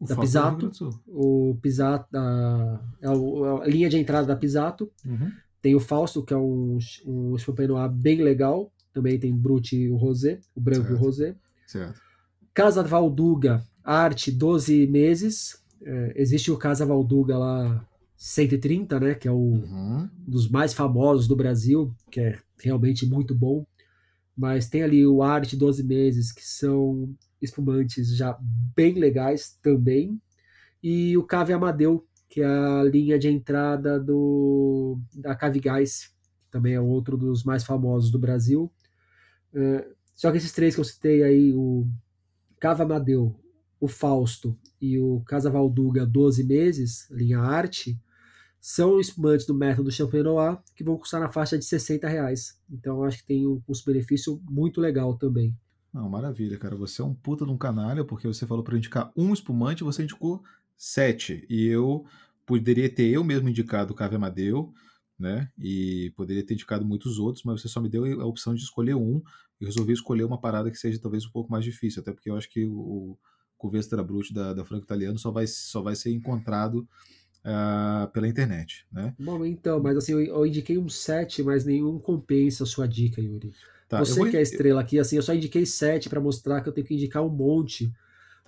[0.00, 0.70] O da Pisato.
[1.06, 4.90] O Pisato, da, é, é a linha de entrada da Pisato.
[5.04, 5.30] Uhum.
[5.60, 8.72] Tem o Fausto, que é um, um Champenois bem legal.
[8.92, 10.92] Também tem Brut e o Rosé, o branco certo.
[10.92, 11.36] e o Rosé.
[11.66, 12.00] Certo.
[12.54, 15.62] Casa Valduga, arte 12 meses.
[15.82, 17.86] É, existe o Casa Valduga lá
[18.16, 19.14] 130, né?
[19.14, 20.08] Que é o uhum.
[20.26, 23.64] dos mais famosos do Brasil, que é realmente muito bom.
[24.36, 28.38] Mas tem ali o Arte 12 meses, que são espumantes já
[28.74, 30.20] bem legais também.
[30.82, 36.08] E o Cave Amadeu, que é a linha de entrada do, da Cavigás,
[36.44, 38.70] que também é outro dos mais famosos do Brasil.
[39.52, 41.86] Uh, só que esses três que eu citei aí, o
[42.60, 43.38] Cava Amadeu,
[43.80, 47.98] o Fausto e o Casa Valduga 12 meses, linha arte,
[48.60, 52.60] são espumantes do método Champenois que vão custar na faixa de 60 reais.
[52.70, 55.56] Então acho que tem um custo-benefício muito legal também.
[55.92, 56.76] Não, maravilha, cara.
[56.76, 60.02] Você é um puta de um canalha, porque você falou para indicar um espumante, você
[60.02, 60.42] indicou
[60.78, 61.44] sete.
[61.50, 62.06] E eu
[62.46, 64.72] poderia ter eu mesmo indicado o Cave Amadeu,
[65.18, 65.50] né?
[65.58, 68.94] E poderia ter indicado muitos outros, mas você só me deu a opção de escolher
[68.94, 69.20] um.
[69.60, 72.36] E resolvi escolher uma parada que seja talvez um pouco mais difícil, até porque eu
[72.36, 73.18] acho que o,
[73.58, 76.88] o Vestra Brut da, da Franco Italiano só vai, só vai ser encontrado
[77.44, 79.12] uh, pela internet, né?
[79.18, 83.20] Bom, então, mas assim, eu, eu indiquei um 7, mas nenhum compensa a sua dica,
[83.20, 83.52] Yuri.
[83.88, 84.30] Tá, Você vou...
[84.30, 86.86] que é a estrela aqui, assim, eu só indiquei 7 para mostrar que eu tenho
[86.86, 87.92] que indicar um monte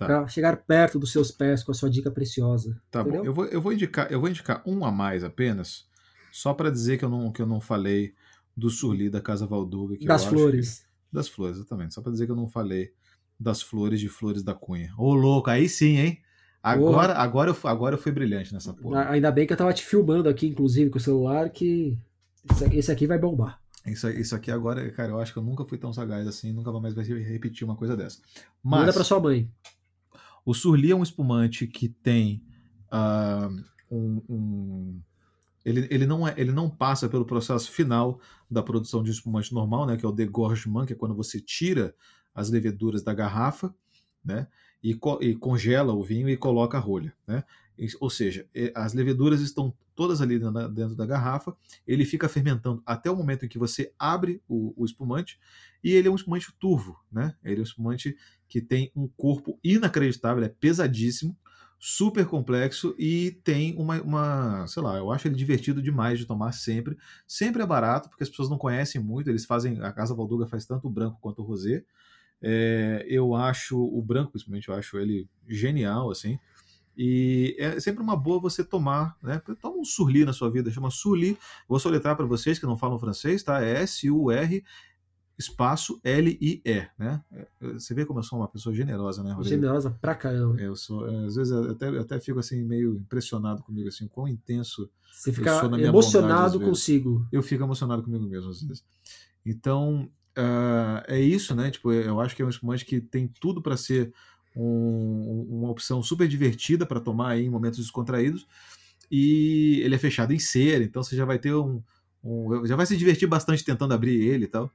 [0.01, 0.07] Tá.
[0.07, 2.81] para chegar perto dos seus pés com a sua dica preciosa.
[2.89, 3.21] Tá entendeu?
[3.21, 3.27] bom.
[3.27, 5.85] Eu vou, eu vou indicar, eu vou indicar um a mais apenas,
[6.31, 8.15] só para dizer que eu não que eu não falei
[8.57, 10.79] do Surli da Casa Valduga, das flores.
[10.79, 11.93] Que, das flores, exatamente.
[11.93, 12.91] Só para dizer que eu não falei
[13.39, 14.91] das flores de Flores da Cunha.
[14.97, 16.19] Ô louco, aí sim, hein?
[16.63, 19.07] Agora, agora, eu, agora eu fui brilhante nessa porra.
[19.09, 21.97] Ainda bem que eu tava te filmando aqui, inclusive, com o celular, que
[22.71, 23.59] esse aqui vai bombar.
[23.85, 26.71] Isso, isso aqui agora, cara, eu acho que eu nunca fui tão sagaz assim, nunca
[26.71, 28.19] mais vai repetir uma coisa dessa.
[28.63, 29.49] Mas, Manda pra sua mãe.
[30.45, 32.43] O Surli é um espumante que tem
[32.91, 35.01] uh, um, um
[35.63, 38.19] ele, ele, não é, ele não passa pelo processo final
[38.49, 41.95] da produção de espumante normal, né, que é o degorgement, que é quando você tira
[42.33, 43.73] as leveduras da garrafa,
[44.23, 44.47] né?
[44.83, 47.13] E, e congela o vinho e coloca a rolha.
[47.27, 47.43] Né?
[47.99, 51.55] ou seja, as leveduras estão todas ali dentro da garrafa,
[51.87, 55.39] ele fica fermentando até o momento em que você abre o, o espumante,
[55.83, 57.35] e ele é um espumante turvo, né?
[57.43, 58.15] Ele é um espumante
[58.47, 61.35] que tem um corpo inacreditável, é pesadíssimo,
[61.79, 66.51] super complexo e tem uma, uma, sei lá, eu acho ele divertido demais de tomar
[66.51, 66.95] sempre.
[67.25, 70.63] Sempre é barato, porque as pessoas não conhecem muito, eles fazem, a Casa Valduga faz
[70.63, 71.83] tanto o branco quanto o rosé.
[72.41, 76.39] É, eu acho o branco, principalmente, eu acho ele genial, assim.
[76.97, 79.41] E é sempre uma boa você tomar, né?
[79.61, 81.37] Toma um surli na sua vida, chama surli.
[81.67, 83.63] Vou soletrar para vocês que não falam francês, tá?
[83.63, 84.63] É S-U-R
[85.41, 87.23] espaço L-I-E, né?
[87.31, 89.55] É, você vê como eu sou uma pessoa generosa, né, Rodrigo?
[89.55, 90.61] Generosa pra caramba.
[90.61, 94.89] Eu sou, é, às vezes até, até fico assim meio impressionado comigo, assim, quão intenso
[95.11, 97.27] Você fica emocionado bondade, consigo.
[97.31, 98.85] Eu fico emocionado comigo mesmo, às vezes.
[99.45, 101.71] Então, uh, é isso, né?
[101.71, 104.13] Tipo, eu acho que é um espumante que tem tudo para ser
[104.55, 108.47] um, uma opção super divertida para tomar aí em momentos descontraídos.
[109.09, 111.81] E ele é fechado em cera, então você já vai ter um,
[112.23, 114.71] um, já vai se divertir bastante tentando abrir ele e tal.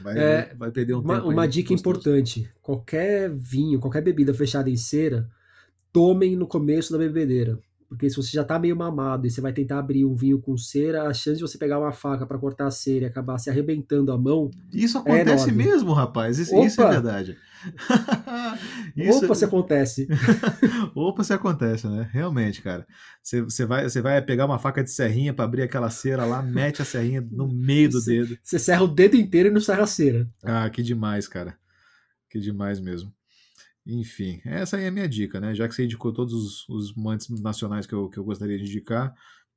[0.00, 1.28] Vai, é, vai perder um uma, tempo.
[1.28, 1.80] Uma dica gostoso.
[1.80, 5.28] importante: qualquer vinho, qualquer bebida fechada em cera,
[5.92, 7.58] tomem no começo da bebedeira.
[7.90, 10.56] Porque se você já tá meio mamado e você vai tentar abrir um vinho com
[10.56, 13.50] cera, a chance de você pegar uma faca para cortar a cera e acabar se
[13.50, 14.48] arrebentando a mão.
[14.72, 16.38] Isso é acontece é mesmo, rapaz.
[16.38, 17.36] Isso, isso, é verdade.
[18.96, 19.24] isso...
[19.24, 20.08] Opa, se acontece.
[20.94, 22.08] Opa, se acontece, né?
[22.12, 22.86] Realmente, cara.
[23.20, 26.40] Você, você, vai, você vai pegar uma faca de serrinha para abrir aquela cera lá,
[26.40, 28.38] mete a serrinha no meio do dedo.
[28.40, 30.30] Você serra o dedo inteiro e não serra a cera.
[30.44, 31.56] Ah, que demais, cara.
[32.30, 33.12] Que demais mesmo.
[33.86, 35.54] Enfim, essa aí é a minha dica, né?
[35.54, 38.64] Já que você indicou todos os, os mantes nacionais que eu, que eu gostaria de
[38.64, 39.14] indicar,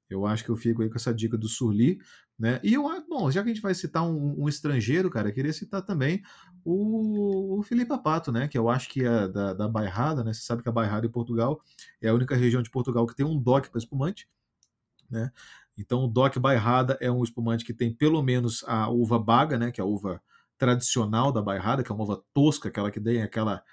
[0.09, 1.99] eu acho que eu fico aí com essa dica do Surli,
[2.37, 2.59] né?
[2.63, 5.53] E eu, bom, já que a gente vai citar um, um estrangeiro, cara, eu queria
[5.53, 6.21] citar também
[6.63, 8.47] o, o Felipe Apato, né?
[8.47, 10.33] Que eu acho que é da, da Bairrada, né?
[10.33, 11.61] Você sabe que a Bairrada em Portugal
[12.01, 14.27] é a única região de Portugal que tem um DOC para espumante,
[15.09, 15.31] né?
[15.77, 19.71] Então o DOC Bairrada é um espumante que tem pelo menos a uva baga, né?
[19.71, 20.21] Que é a uva
[20.57, 23.63] tradicional da Bairrada, que é uma uva tosca, aquela que tem aquela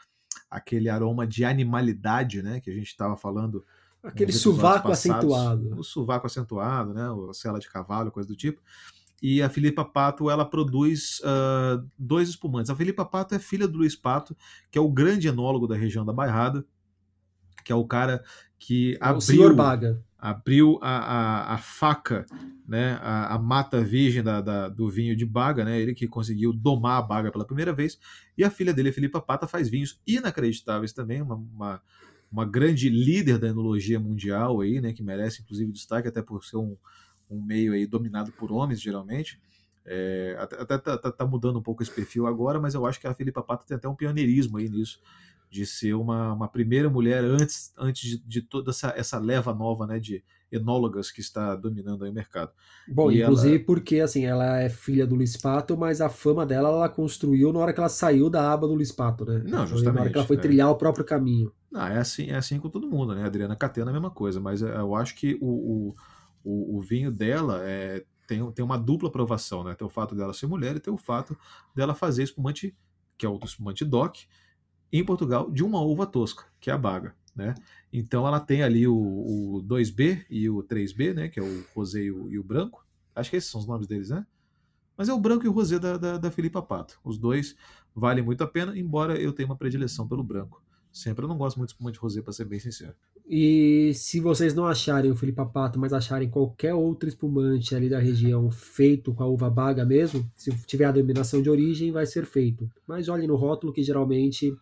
[0.51, 3.65] aquele aroma de animalidade, né, que a gente estava falando.
[4.03, 5.79] Aquele sovaco passados, acentuado.
[5.79, 8.61] O sovaco acentuado, né, a cela de cavalo, coisa do tipo.
[9.23, 12.71] E a Filipa Pato, ela produz uh, dois espumantes.
[12.71, 14.35] A Filipa Pato é filha do Luiz Pato,
[14.71, 16.65] que é o grande enólogo da região da Bairrada,
[17.63, 18.25] que é o cara
[18.59, 19.55] que é abriu,
[20.21, 22.27] abriu a, a, a, faca,
[22.69, 26.53] né, a, a mata virgem da, da, do vinho de Baga, né, ele que conseguiu
[26.53, 27.99] domar a Baga pela primeira vez,
[28.37, 31.83] e a filha dele, Filipa Pata, faz vinhos inacreditáveis também, uma, uma,
[32.31, 36.59] uma, grande líder da enologia mundial aí, né, que merece inclusive destaque até por ser
[36.59, 36.77] um,
[37.31, 39.41] um meio aí dominado por homens geralmente.
[39.87, 43.07] É, até, até tá, tá, mudando um pouco esse perfil agora, mas eu acho que
[43.07, 45.01] a Filipa Pata tem até um pioneirismo aí nisso
[45.51, 49.85] de ser uma, uma primeira mulher antes, antes de, de toda essa, essa leva nova
[49.87, 52.53] né, de enólogas que está dominando o mercado.
[52.89, 53.65] Bom, e inclusive ela...
[53.65, 57.59] porque assim, ela é filha do Luiz Pato, mas a fama dela ela construiu na
[57.59, 59.43] hora que ela saiu da aba do Luiz Pato, né?
[59.45, 59.95] Não, justamente.
[59.95, 60.41] Na hora que ela foi é.
[60.41, 61.53] trilhar o próprio caminho.
[61.71, 63.23] Não, é assim, é assim com todo mundo, né?
[63.23, 65.95] A Adriana Catena é a mesma coisa, mas é, eu acho que o,
[66.45, 69.75] o, o vinho dela é, tem, tem uma dupla aprovação, né?
[69.75, 71.37] Tem o fato dela ser mulher e tem o fato
[71.75, 72.77] dela fazer espumante,
[73.17, 74.27] que é o espumante DOC,
[74.93, 77.15] em Portugal de uma uva tosca, que é a baga.
[77.35, 77.55] Né?
[77.93, 81.29] Então ela tem ali o, o 2B e o 3B, né?
[81.29, 82.85] que é o rosé e o, e o, branco.
[83.15, 84.27] Acho que esses são os nomes deles, né?
[84.97, 86.99] Mas é o branco e o rosé da, da, da Filipa Pato.
[87.03, 87.57] Os dois
[87.95, 90.63] valem muito a pena, embora eu tenha uma predileção pelo branco.
[90.93, 92.95] Sempre eu não gosto muito de espumante rosé, para ser bem sincero.
[93.27, 98.01] E se vocês não acharem o Felipe Pato, mas acharem qualquer outro espumante ali da
[98.01, 102.27] região feito com a uva baga mesmo, se tiver a denominação de origem, vai ser
[102.27, 102.69] feito.
[102.87, 104.53] Mas olhem no rótulo que geralmente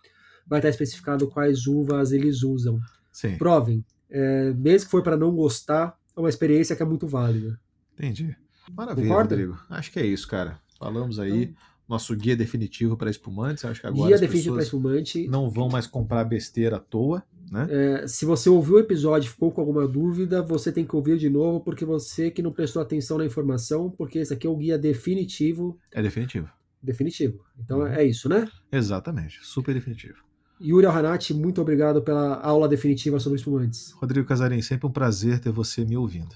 [0.49, 2.81] vai estar especificado quais uvas eles usam.
[3.13, 3.37] Sim.
[3.37, 3.85] Provem.
[4.11, 7.59] É, mesmo que for para não gostar, é uma experiência que é muito válida.
[7.95, 8.37] Entendi.
[8.75, 9.35] Maravilha, Concorda?
[9.35, 9.59] Rodrigo.
[9.69, 10.61] Acho que é isso, cara.
[10.79, 11.45] Falamos aí.
[11.45, 11.55] Então,
[11.89, 13.65] nosso guia definitivo para espumantes.
[13.65, 15.27] Acho que agora guia definitivo para espumante.
[15.27, 17.23] Não vão mais comprar besteira à toa.
[17.51, 17.67] Né?
[17.71, 21.17] É, se você ouviu o episódio e ficou com alguma dúvida, você tem que ouvir
[21.17, 24.57] de novo, porque você que não prestou atenção na informação, porque esse aqui é o
[24.57, 25.79] guia definitivo.
[25.91, 26.51] É definitivo.
[26.83, 27.43] Definitivo.
[27.59, 27.87] Então uhum.
[27.87, 28.47] é isso, né?
[28.71, 29.39] Exatamente.
[29.43, 30.28] Super definitivo.
[30.61, 33.93] Yuri Alhanati, muito obrigado pela aula definitiva sobre espumantes.
[33.93, 36.35] Rodrigo Casarim, sempre um prazer ter você me ouvindo.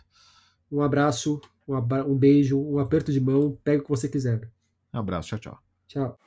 [0.71, 4.49] Um abraço, um, abra um beijo, um aperto de mão, pega o que você quiser.
[4.93, 5.59] Um abraço, tchau, tchau.
[5.89, 6.19] Tchau.